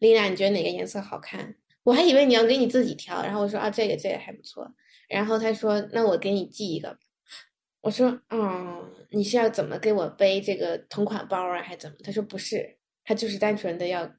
[0.00, 4.70] 丽娜，你觉得哪个颜色好看？”我还以为你要给你自己挑，然后我说：“啊，这个这个还不错。”
[5.08, 6.98] 然后他说：“那我给你寄一个。”
[7.82, 14.10] 我说：“嗯，你是要怎么给我背这个同款包啊，还是怎么？”他说：“不是。”他就是单纯的要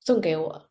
[0.00, 0.70] 送给我。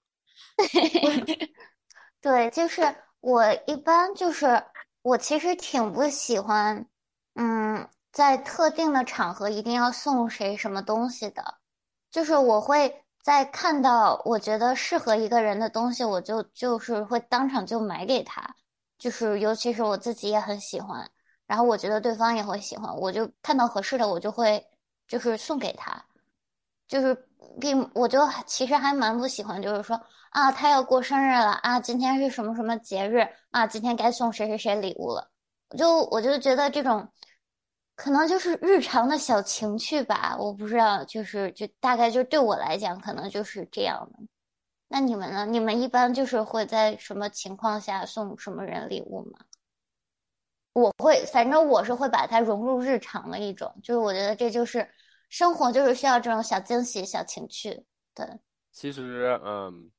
[2.21, 2.81] 对，就是
[3.19, 4.63] 我一般就是
[5.01, 6.87] 我其实挺不喜欢，
[7.33, 11.43] 嗯，在特定的场合一定要送谁什么东西的，
[12.13, 18.55] 就是我会在看到我觉得适合一个人的东西，我就就是会当场就买给他，
[18.99, 21.09] 就是尤其是我自己也很喜欢，
[21.47, 24.63] 然后我觉得对方也会喜欢，我就看到合适的我就会
[25.07, 26.05] 就是送给他。
[26.87, 27.15] 就是
[27.59, 29.99] 并我就其实还蛮不喜欢，就是说
[30.29, 35.31] 啊，他要过生日了啊，今天是什么什么节日啊，今天该送谁谁谁礼物了。
[35.75, 37.09] 就我就觉得这种
[37.95, 44.19] 可能就是日常的小情趣吧，我不知道，就是就大概就对我来讲，可能就是这样的。
[44.87, 45.45] 那你们呢？
[45.45, 49.39] 你们一般就是会在什么情况下送什么人礼物吗？
[50.73, 54.87] 我会，反正我是会把它融入日常的一种，就是我觉得这就是
[55.29, 57.83] 生活，就是需要这种小惊喜、小情趣。
[58.15, 58.27] 对，
[58.71, 59.91] 其实，嗯，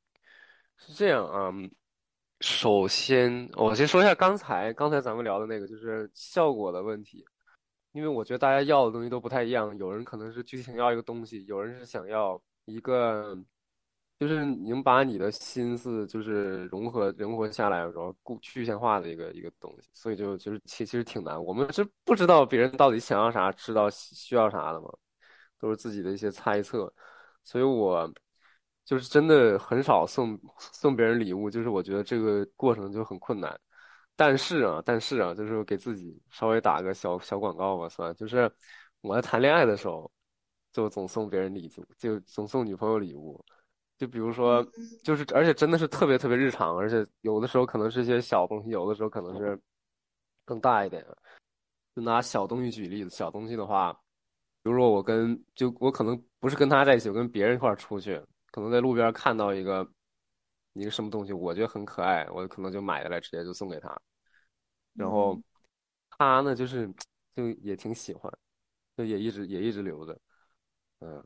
[0.77, 1.71] 是这样，嗯，
[2.41, 7.25] 首先，我先说一下刚才刚才咱们聊的那个，就是效果的问题，
[7.95, 13.39] 因为我觉得大家要的东西都不太一样，有人可能是具体想要一个东西，有人是想要一个，
[14.19, 24.93] 就是你能把你的心思就是融合融合下来，然后固具象化的一个一个东西，所以就就是其其实挺难，我们是不知道别人到底想要啥，知道需要啥的嘛，
[25.61, 26.93] 都是自己的一些猜测。
[27.45, 28.13] 所以我
[28.85, 33.59] 就是真的很少送送别人礼物，就是我觉得这个过程就很困难。
[34.17, 38.51] 但是啊，但是啊，就是给自己稍微打个小小广告吧，算，就是
[39.01, 40.11] 我在谈恋爱的时候，
[40.73, 43.45] 就总送别人礼物，就总送女朋友礼物。
[43.97, 44.67] 就比如说，
[45.05, 49.59] 就是而且真的是特别特别日常，而且有的时候可能是一些小东西，有的时候可能是
[50.45, 51.05] 更大一点。
[51.95, 53.93] 就拿小东西举例子，小东西的话。
[54.63, 59.87] 比如说我跟就我可能不是跟他在一起，我跟别人一块儿出去，可能在路边看到一个
[60.75, 63.99] 一个什么东西，我觉得很可爱，我可能就买下来，直接就送给他。
[64.93, 65.41] 然后
[66.11, 66.93] 他呢，就是
[67.35, 68.33] 就也挺喜欢，
[68.97, 70.19] 就也一直也一直留着，
[71.01, 71.25] 嗯，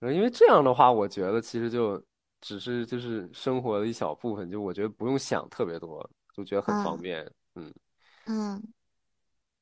[0.00, 2.04] 因为这样的话，我觉得其实就
[2.40, 7.74] 只是就是生活的一小部分，就我觉得不用想特别多，就觉得很方便，嗯
[8.26, 8.74] 嗯，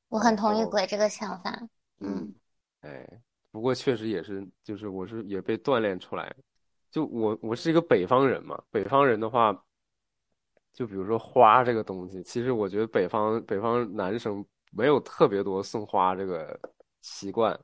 [0.09, 1.51] 我很同意鬼这个想法。
[1.99, 2.35] 嗯嗯。
[2.81, 3.07] 哎，
[3.51, 6.35] 不过确实也是，就是我是也被锻炼出来。
[6.93, 9.51] 就我我是一个北方人嘛，北方人的话，
[10.71, 16.59] 就比如说花这个东西，其实我觉得北方北方男生没有特别多送花这个
[17.01, 17.59] 习惯，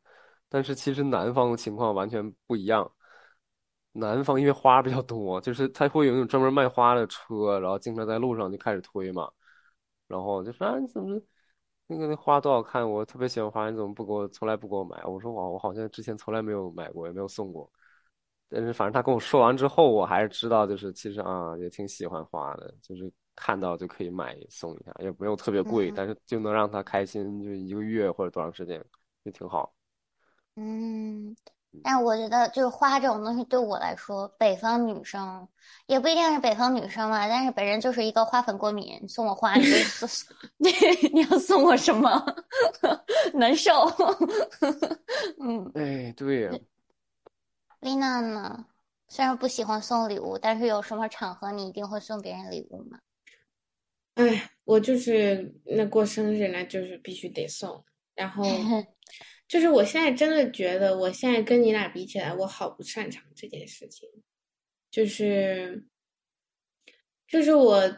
[0.50, 2.92] 但是其实南方的情况完全不一样。
[3.92, 9.32] 南方因为花比较多，就是他会有那种专门卖花的车，然后经常在路上就开始推嘛，
[10.08, 11.22] 然后就说啊你怎么？
[11.88, 15.04] 那个那花多好看，我特别喜欢花，你怎么不给我，从来不给我买？
[15.06, 17.72] 我说哇，我好像之前从来没有买过，也没有送过。
[18.50, 28.84] 但是反正他跟我说完之后，我还是知道，就是其实啊，也挺喜欢花的，就是看到就可以买送一下，也没有特别贵，嗯但是就能让他开心，就一个月或者多长时间，
[29.24, 29.72] 就挺好。
[30.56, 31.36] 嗯，
[31.84, 35.48] 但我觉得，就是花这种东西对我来说，北方女生
[35.86, 37.28] 也不一定是北方女生嘛。
[37.30, 39.54] 但是本人就是一个花粉过敏，送我花，
[40.58, 40.70] 你
[41.14, 42.10] 你要送我什么？
[43.34, 43.72] 难受。
[45.40, 46.52] 嗯，哎，对呀。
[47.90, 48.68] 丽娜呢？
[49.08, 53.00] 虽然不喜欢送礼物，但是有什么场合你一定会送别人礼物吗？
[54.14, 58.44] 哎，我就是那过生日，那就是必须得送，然后。
[59.48, 64.08] 就是我现在真的觉得，我现在跟你俩比起来，我好不擅长这件事情。
[64.92, 65.88] 就是，
[67.28, 67.98] 就是我，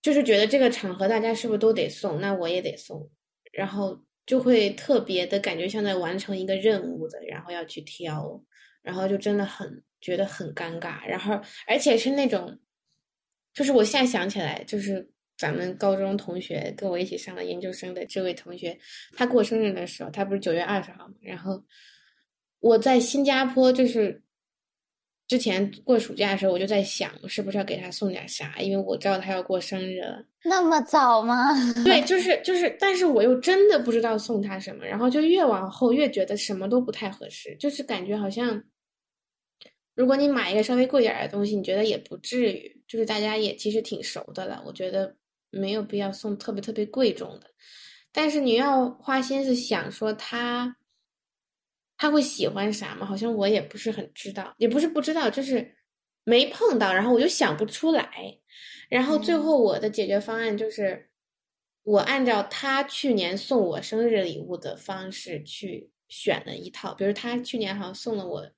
[0.00, 3.10] 就是觉得这个场合大家是不是都得送，那我也得送，
[3.52, 8.42] 然后就会特别的感觉像在完成一个任务的，然后要去挑，
[8.82, 12.58] 然后就真的很觉得很尴尬，然后而且是那种，
[13.54, 15.08] 就是我现在想起来就是。
[15.38, 18.78] 咱们高中同学跟我一起上了研究生的这位同学，
[19.16, 21.14] 他过生日的时候，他不是九月二十号嘛？
[21.20, 21.60] 然后
[22.60, 24.22] 我在新加坡，就是
[25.26, 28.54] 之前过暑假的时候，我就在想，是不是要给他送点啥？
[28.60, 30.24] 因为我知道他要过生日了。
[30.44, 31.48] 那么早吗？
[31.82, 38.62] 对，就是就是，但是我又真的不知道送他什么，然后就越往后越觉得什么都不太合适，就是感觉好像，
[39.94, 45.16] 如果你买一个稍微贵点的东西，你觉得也不至于，就是大家也其实挺熟的了，我觉得。
[45.54, 47.46] 没有必要送特别特别贵重的，
[48.10, 50.74] 但是你要花心思想说他
[51.98, 53.04] 他会喜欢啥吗？
[53.04, 55.76] 好像我也不是很知道，也不是不知道，就是
[56.24, 58.10] 没碰到，然后我就想不出来。
[58.88, 61.10] 然后最后我的解决方案就是，
[61.82, 68.50] 我按照他去年送我生日礼物的方式去选了一套，比如他去年好像送了我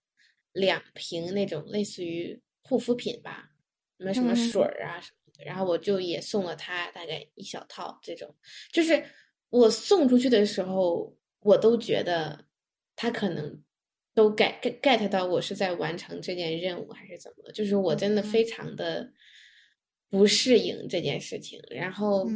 [0.54, 3.50] 两瓶那种类似于护肤品吧，
[3.98, 5.44] 什么什么水儿啊什么的。
[5.44, 8.34] 然后我就也送了他大概一小套这种，
[8.72, 9.04] 就是
[9.50, 12.46] 我送出去的时候，我都觉得
[12.96, 13.62] 他可能
[14.14, 19.12] 都 get get 到我是在完成这件任务还是怎么，就是我真的非常的
[20.08, 21.60] 不适应这件事情。
[21.68, 22.26] 然后，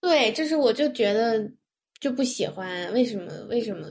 [0.00, 1.52] 对，就是我就觉得
[2.00, 3.44] 就不喜欢，为什么？
[3.50, 3.86] 为什么？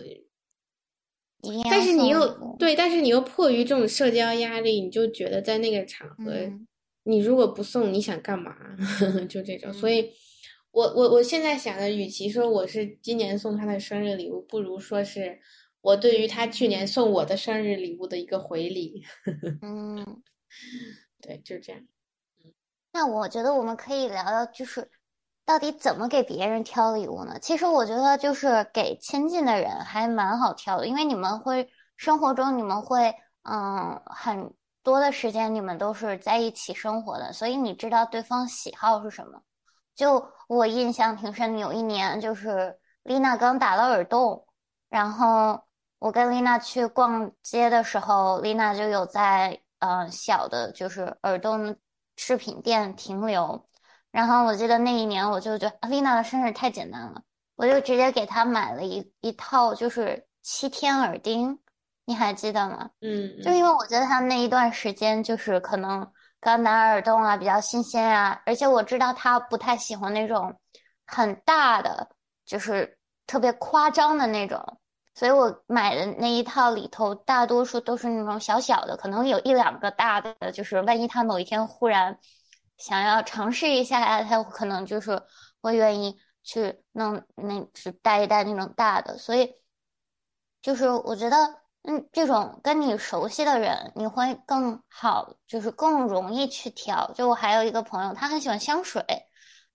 [1.69, 6.33] 但是你又对，但是你又迫于这种社交压力，你就觉得在那个场合。
[7.03, 8.55] 你如果不送，你想干嘛？
[9.27, 10.11] 就这种，所以，
[10.69, 15.39] 我我我现在想的，与其说我是今年送他的生日礼物，不如说是
[15.81, 19.03] 我对于他去年送我的生日礼物的一个回礼。
[19.63, 20.21] 嗯，
[21.19, 21.81] 对，就是这样。
[22.93, 24.87] 那我觉得我们可以聊聊，就是
[25.51, 27.37] 到底怎么给别人挑礼物呢？
[27.41, 34.53] 其实我觉得，就是给亲近的人还蛮好挑的，因为你们会生活中你们会嗯很。
[34.83, 39.39] 多的时间你们都是在一起生活的，所以你知道对方喜好是什么。
[39.93, 44.47] 就我印象挺深，有一年就是丽娜刚打了耳洞，
[44.89, 45.61] 然后
[45.99, 51.75] 我跟丽娜去逛街的时候，丽娜就有在呃小的就是耳洞
[52.15, 53.63] 饰品店停留。
[54.11, 57.21] 然后我记得那一年我就觉得丽娜的生日太简单了，
[57.55, 61.59] 我就直接给她买了一一套就是七天耳钉。
[62.05, 62.89] 你还记得吗？
[63.01, 66.05] 嗯，就因为我觉得她那一段时间就是可能
[66.41, 70.53] 刚打耳洞啊，比较新鲜啊，而且我知道她不太喜欢那种
[71.05, 72.09] 很大的，
[72.43, 72.97] 就是
[73.27, 74.59] 特别夸张的那种，
[75.13, 82.17] 所以我买的那一套里头大多数都是那种小小的，可能有一两个大的，就是万一她某一天忽然
[82.81, 85.21] 想要尝试一下呀，他可能就是
[85.61, 89.55] 会愿意去弄，那只带一带那种大的，所以
[90.61, 91.61] 就是我觉得。
[91.83, 97.11] 嗯，这种跟你熟悉的人，你会更好，就是更容易去挑。
[97.15, 99.03] 就我还有一个朋友，他很喜欢香水，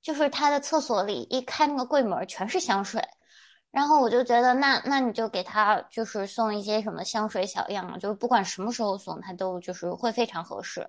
[0.01, 3.03] 就是他的厕所里一开那个柜门全是香水，
[3.73, 10.89] 然后我就觉得，那那你就给他就是送一些什么香水小样，就是不管什么时候送，他都就是会非常合适。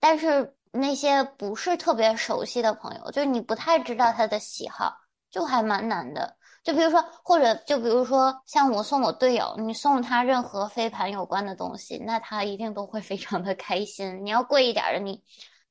[0.00, 4.96] 但是那些不是特别熟悉的朋友，就是你不太知道他的喜好，
[5.30, 6.36] 就还蛮难的。
[6.62, 14.24] 就比如说，或者就比如说，像我送我队友，你送他任何飞盘有关的东西，那他一定都会非常的开心。
[14.24, 15.22] 你要贵一点的，你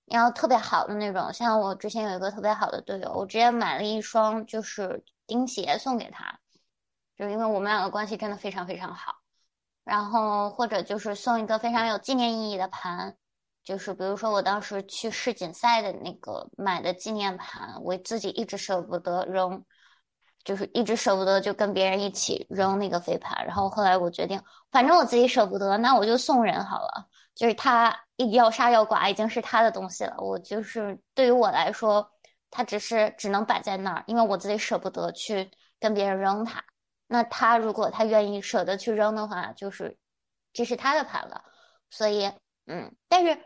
[0.05, 6.39] 你要特别好的那种，像我之前有一个特别好的队友，我直接买了一双就是钉鞋送给他，
[7.15, 9.15] 就因为我们两个关系真的非常非常好。
[9.83, 13.15] 然后或者就是送一个非常有纪念意义的盘，
[13.67, 19.61] 就是比如说我当时去世锦赛的那个买的纪念盘，我自己一直舍不得扔。
[20.45, 24.41] 就是一直舍不得就跟别人一起扔那个飞盘，然后后来我决定，
[24.71, 27.05] 反正我自己舍不得，那我就送人好了。
[27.35, 27.93] 就是他
[28.33, 32.09] 要杀要剐已经是他的东西了，我就是对于我来说，
[32.49, 35.51] 他只是只能摆在那儿，因为我自己舍不得去
[35.81, 36.63] 跟别人扔它。
[37.07, 39.97] 那他如果他愿意舍得去扔的话，就是
[40.53, 41.43] 这是他的盘了。
[41.89, 42.31] 所以，
[42.67, 43.37] 嗯，但是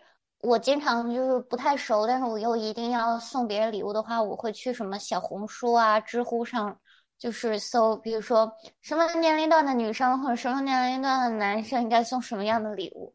[0.41, 6.79] 我经常就是不太熟，但是我又一定要送别人礼物的话，我会去什么小红书啊、知乎上，
[7.17, 13.13] 就是搜，比如说什么年龄段的女生或者什么年龄段的男生应该送什么样的礼物。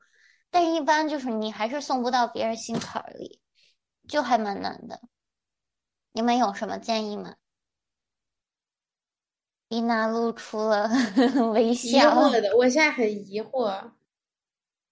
[0.51, 3.41] 但一般就是你还是送不到别人心坎里，
[4.09, 5.01] 就还蛮难的。
[6.12, 7.35] 你们有什么建议吗？
[9.68, 10.89] 丽娜露出了
[11.53, 11.99] 微笑。
[11.99, 13.91] 疑惑的，我现在很疑惑。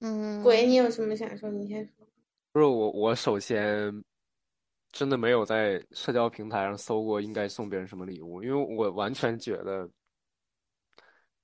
[0.00, 1.48] 嗯，鬼，你有什么想说？
[1.48, 2.03] 你先说。
[2.54, 3.92] 不是我，我首先
[4.92, 9.90] 真的没有在社交平台上搜过应该送别人什么礼物，因为我完全觉得，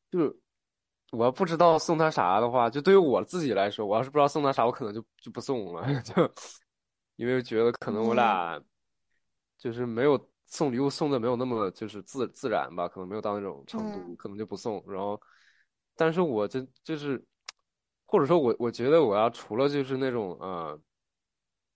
[0.08, 0.40] 就是
[1.10, 6.14] 我要不知道送他啥的话，就对于我自己来说，我要是不知道送他啥，我可能就就不送了， 就
[7.16, 8.62] 因为觉得可能我俩
[9.58, 14.80] 就是没有送礼物送的没有那么就是自自然吧，可能没有到那种程度，嗯可能就不送。
[14.86, 15.20] 然后，
[15.96, 17.20] 但是我这就是。
[18.06, 20.76] 或者说我我觉得我要除了就是那种呃，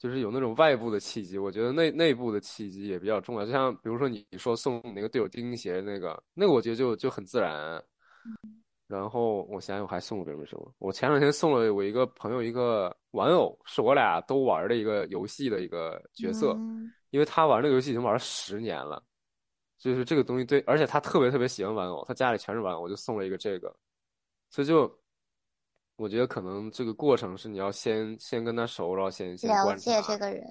[0.04, 3.46] 就是有那种外部的契机，我觉得内内部的契机也比较重要。
[3.46, 7.82] 就像比如说你说送那个队友钉鞋那个，那个我觉得就就很自然。
[8.86, 10.70] 然后我想想我还送过别人什么？
[10.76, 19.02] 我前两天送了我一个朋友一个玩偶，是我俩都玩的一个游戏的一个角色，嗯因为他玩这个游戏已经玩了十年了，
[19.78, 23.74] 就是这个东西对，而且他特别特别喜欢玩偶，他家里全是玩偶，我就送了一个这个，
[24.50, 25.02] 所以就。
[25.96, 29.92] 我觉得可能这个过程是你要先先跟他熟，然后先先了观解。
[30.06, 30.42] 这个人。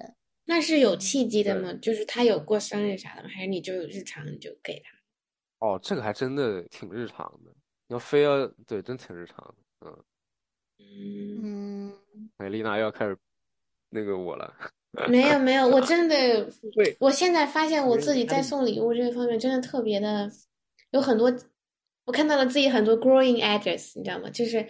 [0.46, 1.72] 那是有契机的吗？
[1.80, 3.28] 就是他有过生日啥的吗？
[3.28, 5.66] 还是你就日常你就给他？
[5.66, 7.50] 哦，这个还真的挺日常的。
[7.86, 9.36] 你要非要对，真挺日常
[9.80, 9.86] 的。
[9.86, 10.04] 嗯，
[10.78, 13.16] 嗯，嗯，哎，丽娜又要开始
[13.88, 14.54] 那个我了。
[15.08, 16.48] 没有没有，我真的，
[17.00, 20.30] 我现在发现我自己在送礼物这个方面真的特别的
[20.90, 21.34] 有很多，
[22.04, 24.30] 我看到了自己很多 growing edges，你知道吗？
[24.30, 24.66] 就是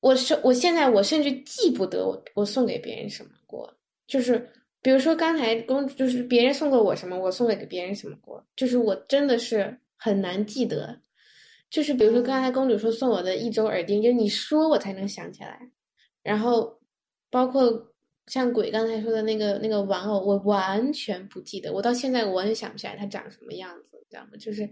[0.00, 3.72] 我是我现在我甚至记不得我我送给别人什么过，
[4.06, 4.50] 就是
[4.82, 10.98] 比如说刚才公主就是别人送过我什么，我送给别人什么过，就是我真的是很难记得。
[11.68, 15.70] 就是比如说刚才公主说送我的一周耳钉，就是你说我才能想起来，
[16.22, 16.80] 然后
[17.30, 17.92] 包括
[18.26, 24.30] 像鬼刚才说的那个那个玩偶，我完全不记得，我到现在我也想不起来它长什么样子，你知道吗？
[24.36, 24.68] 就是，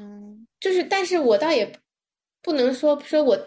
[0.00, 1.70] 嗯，就是，但是我倒也
[2.42, 3.38] 不能说说我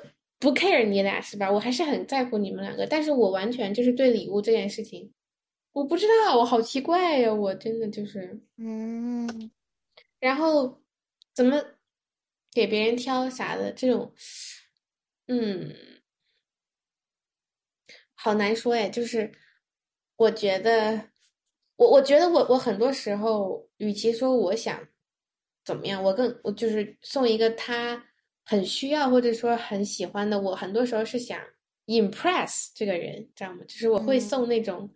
[0.46, 1.52] 不 care 你俩是吧？
[1.52, 5.12] 我还是很在乎你们两个，但是我完全就是对礼物这件事情，
[5.74, 9.50] 我不知道，我好奇怪呀，我真的就是，嗯，
[10.20, 10.80] 然后
[11.34, 11.60] 怎么
[12.54, 14.14] 给别人挑啥的这种，
[15.28, 15.74] 嗯，
[18.14, 19.32] 好难说哎，就是
[20.18, 21.10] 我觉得，
[21.78, 24.88] 我我觉得我我很多时候，与其说我想
[25.66, 28.06] 怎么样，我更我就是送一个他
[28.46, 31.40] 很需要或者说很喜欢的，我很多时候是想
[31.88, 33.60] impress 这个人，知道吗？
[33.68, 34.90] 就是我会嗯送那种，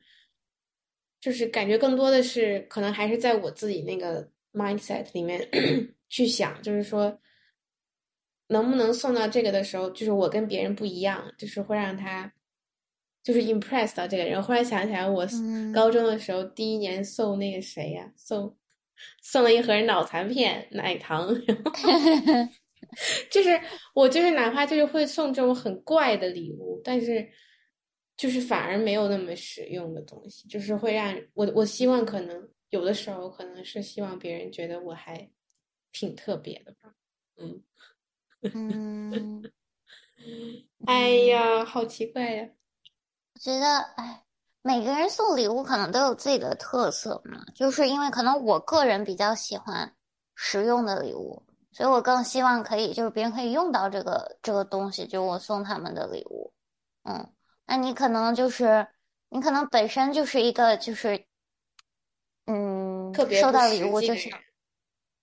[1.20, 5.50] 就是感觉更多的是可能还是在我自己那个 mindset 里面
[6.10, 7.20] 去想，就是说
[8.47, 12.32] 能不能送到这个的时候，就是我跟别人不一样，就是会让他
[13.24, 14.38] 就是 impress 到这个人。
[14.38, 18.56] 我忽然想起来，我嗯高中的时候第一年送那个谁呀、送
[19.22, 21.28] 送了一盒脑残片奶糖，
[23.32, 23.60] 就是
[23.94, 27.30] 我就是哪怕就是会送这种很怪的礼物，但是
[28.18, 35.30] 就是反而没有那么实用的东西，就是会让我我希望可能有的时候可能是希望别人觉得我还
[35.92, 36.94] 挺特别的吧，
[37.38, 37.64] 嗯，
[38.54, 39.44] 嗯，
[40.86, 42.50] 哎呀，好奇怪呀，
[43.36, 44.24] 我觉得，哎，
[44.62, 49.96] 每个人送礼物可能都有自己的特色嘛，就是因为可能我个人比较喜欢
[50.36, 51.42] 实用的礼物，
[51.80, 56.52] 所以我更希望可以就是别人可以用到这个这个东西，就我送他们的礼物。
[57.04, 57.34] 嗯，
[57.66, 58.86] 那你可能就是
[59.30, 61.26] 你可能本身就是一个就是，
[62.48, 64.16] 嗯，特别收到礼物就想。
[64.18, 64.46] 际的人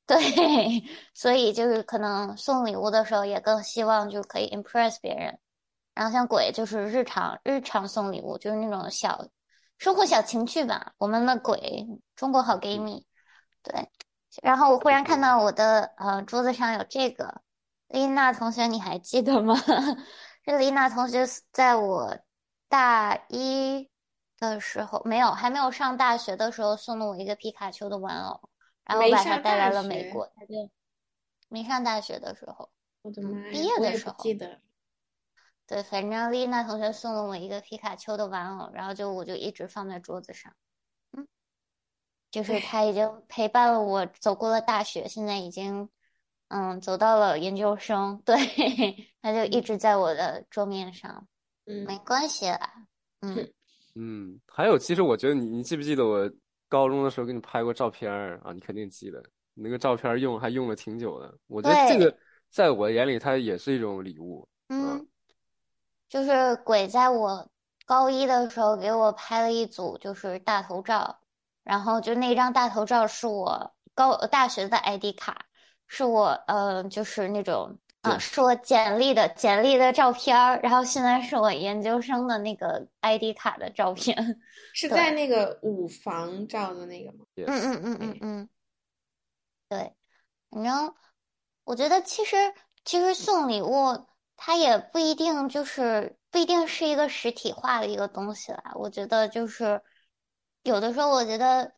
[0.06, 5.38] 对，所以就是可能送礼物的时候也更希望就可以 impress 别人。
[5.92, 9.28] 然后像鬼就是日常日常送礼物，就是那种小
[9.76, 10.94] 生活小情趣吧。
[10.96, 13.04] 我们的鬼，中国好 gay 蜜，
[13.62, 13.90] 对。
[14.42, 17.42] 然后我忽然看到我的呃桌子上有这个，
[17.88, 19.54] 丽娜同学，你还记得吗？
[20.44, 22.18] 是丽娜同学在我
[22.68, 23.90] 大一
[24.38, 28.48] 的时候，没有还没有上大学的时候送了我一个皮卡丘的玩偶。
[28.84, 30.70] 然后没把它带来了美国，他就
[31.48, 32.70] 没上大学的时候，
[33.02, 34.60] 我的妈呀，毕业的时候记得，
[35.66, 40.65] 对，反正丽娜同学送了我一个皮卡丘的玩偶，然后就我就一直放在桌子上，嗯，
[42.36, 45.88] 就是他已经陪伴了我走过了大学，现在已经
[46.48, 48.36] 嗯，走到了研究生，对，
[49.22, 51.26] 他就一直在我的桌面上，
[51.64, 52.70] 嗯没嗯关系啦，
[53.22, 53.50] 嗯，
[53.94, 56.30] 嗯，还有，其实我觉得你你记不记得我
[56.68, 58.52] 高中的时候给你拍过照片儿啊？
[58.52, 59.18] 你肯定记得，
[59.54, 61.34] 你那个照片儿用还用了挺久的。
[61.46, 62.14] 我觉得这，个
[62.50, 64.46] 在我眼里，它也是一种礼物。
[64.68, 65.08] 啊，嗯，
[66.06, 67.48] 就是鬼在我
[67.86, 71.18] 高一的时候给我拍了一组就是大头照，
[71.66, 75.46] 然后就那张大头照是我高大学的 ID 卡，
[75.88, 84.16] 是我呃就是那种啊、是我简历的简历的照片儿，然后现在是我研究生的那个 ID 卡的照片，
[84.72, 87.26] 是对，在那个舞房照的那个吗？
[87.34, 88.48] 嗯嗯嗯嗯，嗯，
[89.68, 89.92] 对。
[90.50, 90.94] 反正
[91.64, 92.36] 我觉得其实
[92.84, 94.06] 其实送礼物，
[94.36, 98.72] 它也不一定就是不一定是一个实体化的一个东西啦。
[98.76, 99.82] 我觉得就是
[100.66, 101.72] 有的时候，我觉得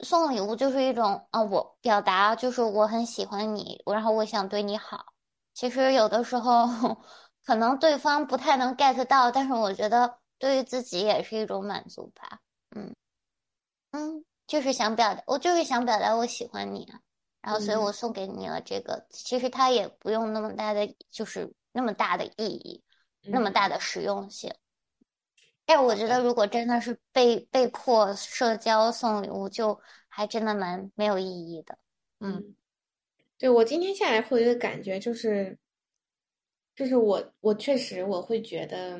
[0.00, 5.06] 送礼物就是一种啊，我表达就是我很喜欢你，然后我想对你好。
[5.54, 6.66] 其实有的时候
[7.46, 12.40] 可能对方不太能 get 到，但是我觉得对于自己也是一种满足吧。
[12.74, 12.92] 嗯
[13.92, 16.98] 嗯，就是想表达，我就是想表达我喜欢你啊。
[17.40, 19.06] 然后，所以我嗯送给你了这个。
[19.10, 22.82] 其实它也不用那么大的，就是那么大的意义，
[23.20, 24.52] 那么大嗯，的实用性。
[25.66, 31.78] 但是我觉得，如果真的是被被迫社交送礼物，就还真的蛮没有意义的。
[32.20, 32.44] 嗯。
[32.46, 32.54] 嗯，
[33.38, 35.58] 对，我今天下来会有一个感觉，就是
[36.76, 38.98] 就是我我确实我会觉得，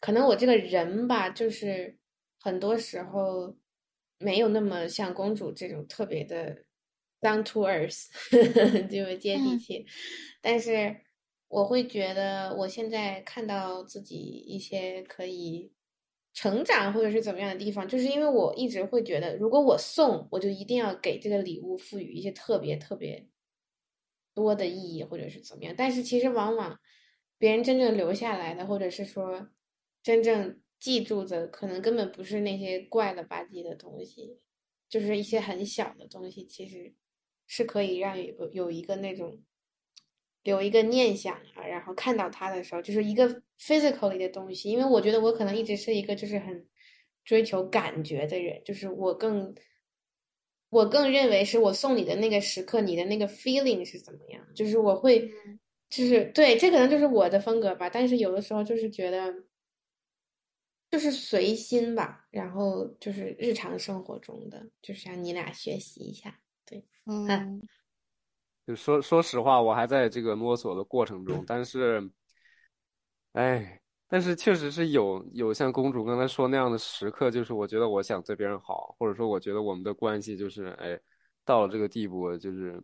[0.00, 1.96] 可能我这个人吧，就是
[2.40, 3.56] 很多时候
[4.18, 6.64] 没有那么像公主这种特别的
[7.20, 8.06] down to earth，
[8.88, 9.58] 就是接地嗯。
[9.58, 9.84] 气，
[10.40, 11.00] 但是
[11.48, 15.72] 我会觉得我现在看到自己一些可以
[16.38, 23.26] 成长或者是怎么样的地方，就是因为我一直会觉得，如果我送，我就一定要给这个礼物赋予一些特别特别
[24.34, 25.74] 多的意义，或者是怎么样。
[25.76, 26.78] 但是其实往往
[27.38, 29.48] 别人真正留下来的，或者是说
[30.00, 34.38] 真正记住的，可能根本不是那些怪了吧唧的东西，
[34.88, 36.94] 就是一些很小的东西，其实
[37.48, 39.42] 是可以让有有一个那种
[40.48, 43.28] 留一个念想啊，然后看到他的时候，就是一个
[43.60, 44.70] physically 的东西。
[44.70, 46.66] 因为我觉得我可能一直是一个就是很
[47.22, 49.54] 追求感觉的人，就是我更
[50.70, 55.58] 我更认为是我送你的那个时刻，你的那个 feeling 是怎么样，就是我会嗯
[55.90, 57.90] 就是对，这可能就是我的风格吧。
[57.90, 59.34] 但是有的时候就是觉得
[60.90, 66.40] 就是随心吧，然后就是日常生活中的，就是让你俩学习一下。
[66.64, 67.60] 对，嗯
[68.68, 72.06] 就说说实话，我还在这个摸索的过程中，但是，
[73.32, 81.00] 哎，但是确实是有有像公主刚才说那样的时刻，就是我觉得我想对别人好，或者说我觉得我们的关系就是哎
[81.46, 82.78] 到了这个地步，就是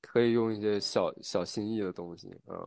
[0.00, 2.62] 可以用一些小小心意的东西啊，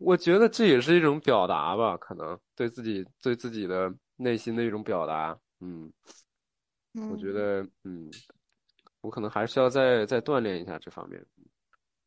[0.00, 5.92] 我觉得这也是一种表达吧，可能对自己对自己的内心的一种表达，嗯，
[7.08, 7.34] 我觉嗯。
[7.34, 8.10] 得嗯，
[9.02, 11.22] 我可能还是要再再锻炼一下这方面。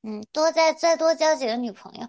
[0.02, 2.08] 嗯，多再再多交几个女朋友。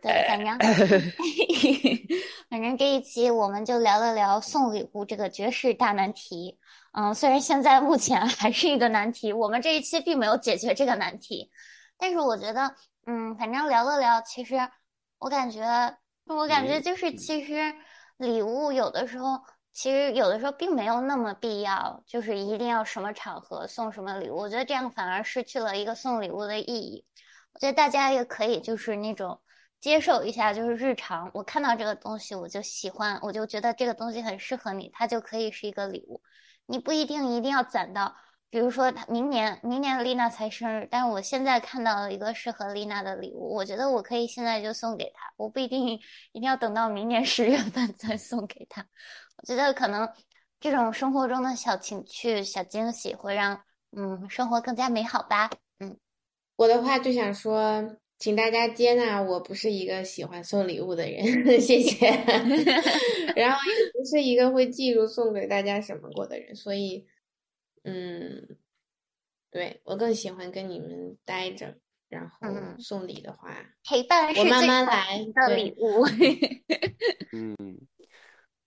[0.00, 0.58] 对，反正
[2.50, 6.58] 反正这一期我们就聊了聊送礼物这个绝世大难题。
[6.92, 11.50] 嗯，虽然现在目前还是一个难题，我们这一期并没有解决这个难题，
[11.96, 12.74] 但是我觉得，
[13.06, 14.56] 嗯，反正聊了聊，其实
[15.18, 15.62] 我感觉，
[16.26, 17.74] 我感觉就是嗯其实
[18.16, 19.40] 礼物有的时候，
[19.78, 27.06] 其实有的时候并没有那么必要，就是一定要什么场合送什么礼物，我觉得这样反而失去了一个送礼物的意义。
[27.52, 29.40] 我觉得大家也可以就是那种
[29.78, 36.20] 接受一下，就是日常我看到这个东西我就喜欢，我就觉得这个东西很适合你，它就可以是一个礼物。
[36.66, 38.16] 你不一定一定要攒到，
[38.50, 45.86] 比如说明年明年丽娜才生日，但是我现在看到了一个适合丽娜的礼物，我觉得我可以现在就送给她，我不一定
[46.32, 48.84] 一定要等到明年十月份再送给她。
[49.38, 50.08] 我觉得可能
[50.60, 53.60] 这种生活中的小情趣、小惊喜会让
[53.96, 55.50] 嗯生活更加美好吧。
[55.80, 55.96] 嗯。
[56.56, 61.24] 我的话就想说，请大家接纳我不是一个喜欢送礼物的人，
[61.62, 62.08] 谢谢。
[63.36, 67.06] 然后也不是一个会记住送给大家什么过的人，所以，
[67.84, 68.56] 嗯，
[69.52, 71.78] 对，我更喜欢跟你们待着，
[72.08, 73.54] 然后嗯送礼的话，
[73.88, 75.18] 陪伴是我慢最好慢来。
[75.32, 76.04] 的，礼物。
[77.32, 77.56] 嗯，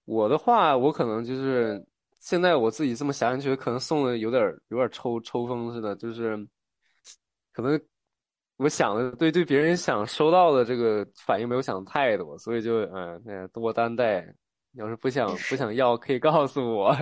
[0.05, 1.83] 我的话，我可能就是
[2.19, 6.37] 现在我自己这么想想，觉得可能送的有点儿有点儿抽抽风似的，就是
[7.53, 7.79] 可能
[8.57, 14.25] 我想的对对别人想收到的这个反应没有想太多，所以就嗯，那、多担待
[14.73, 16.95] 要是不想不想要，可以告诉我。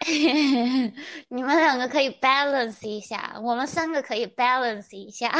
[1.28, 5.30] 你们两个可以 balance 一下，我们三个可以 balance 一下。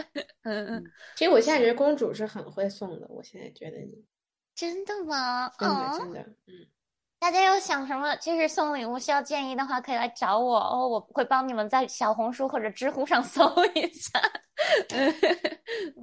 [0.42, 0.84] 嗯嗯，
[1.16, 4.04] 其实我现在觉得公主是很会送的，我现在觉得你
[4.54, 5.50] 真的吗？
[5.58, 6.66] 真的哦真的，嗯，
[7.18, 14.20] 大家有想什么就是送礼物需要建议的话，可以来找我哦，我会帮你们在小红书或者知乎上 搜一下。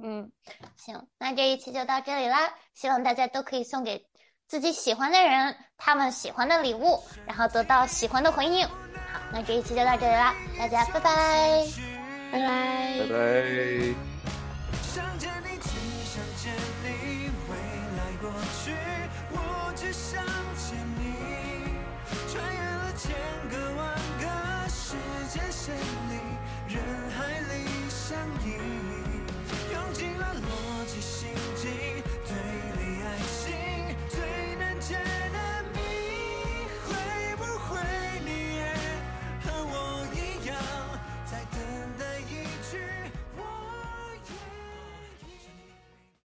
[0.02, 0.30] 嗯，
[0.76, 4.06] 行，那这一期就到这里啦，希望大家都可以送给
[4.46, 8.66] 自己喜欢的人他们喜欢的礼物，然后得到喜欢的回应。
[8.66, 8.72] 好，
[9.32, 11.64] 那这一期就到这里啦，大家拜拜。
[12.30, 13.94] 拜拜拜拜。
[25.68, 26.07] 你。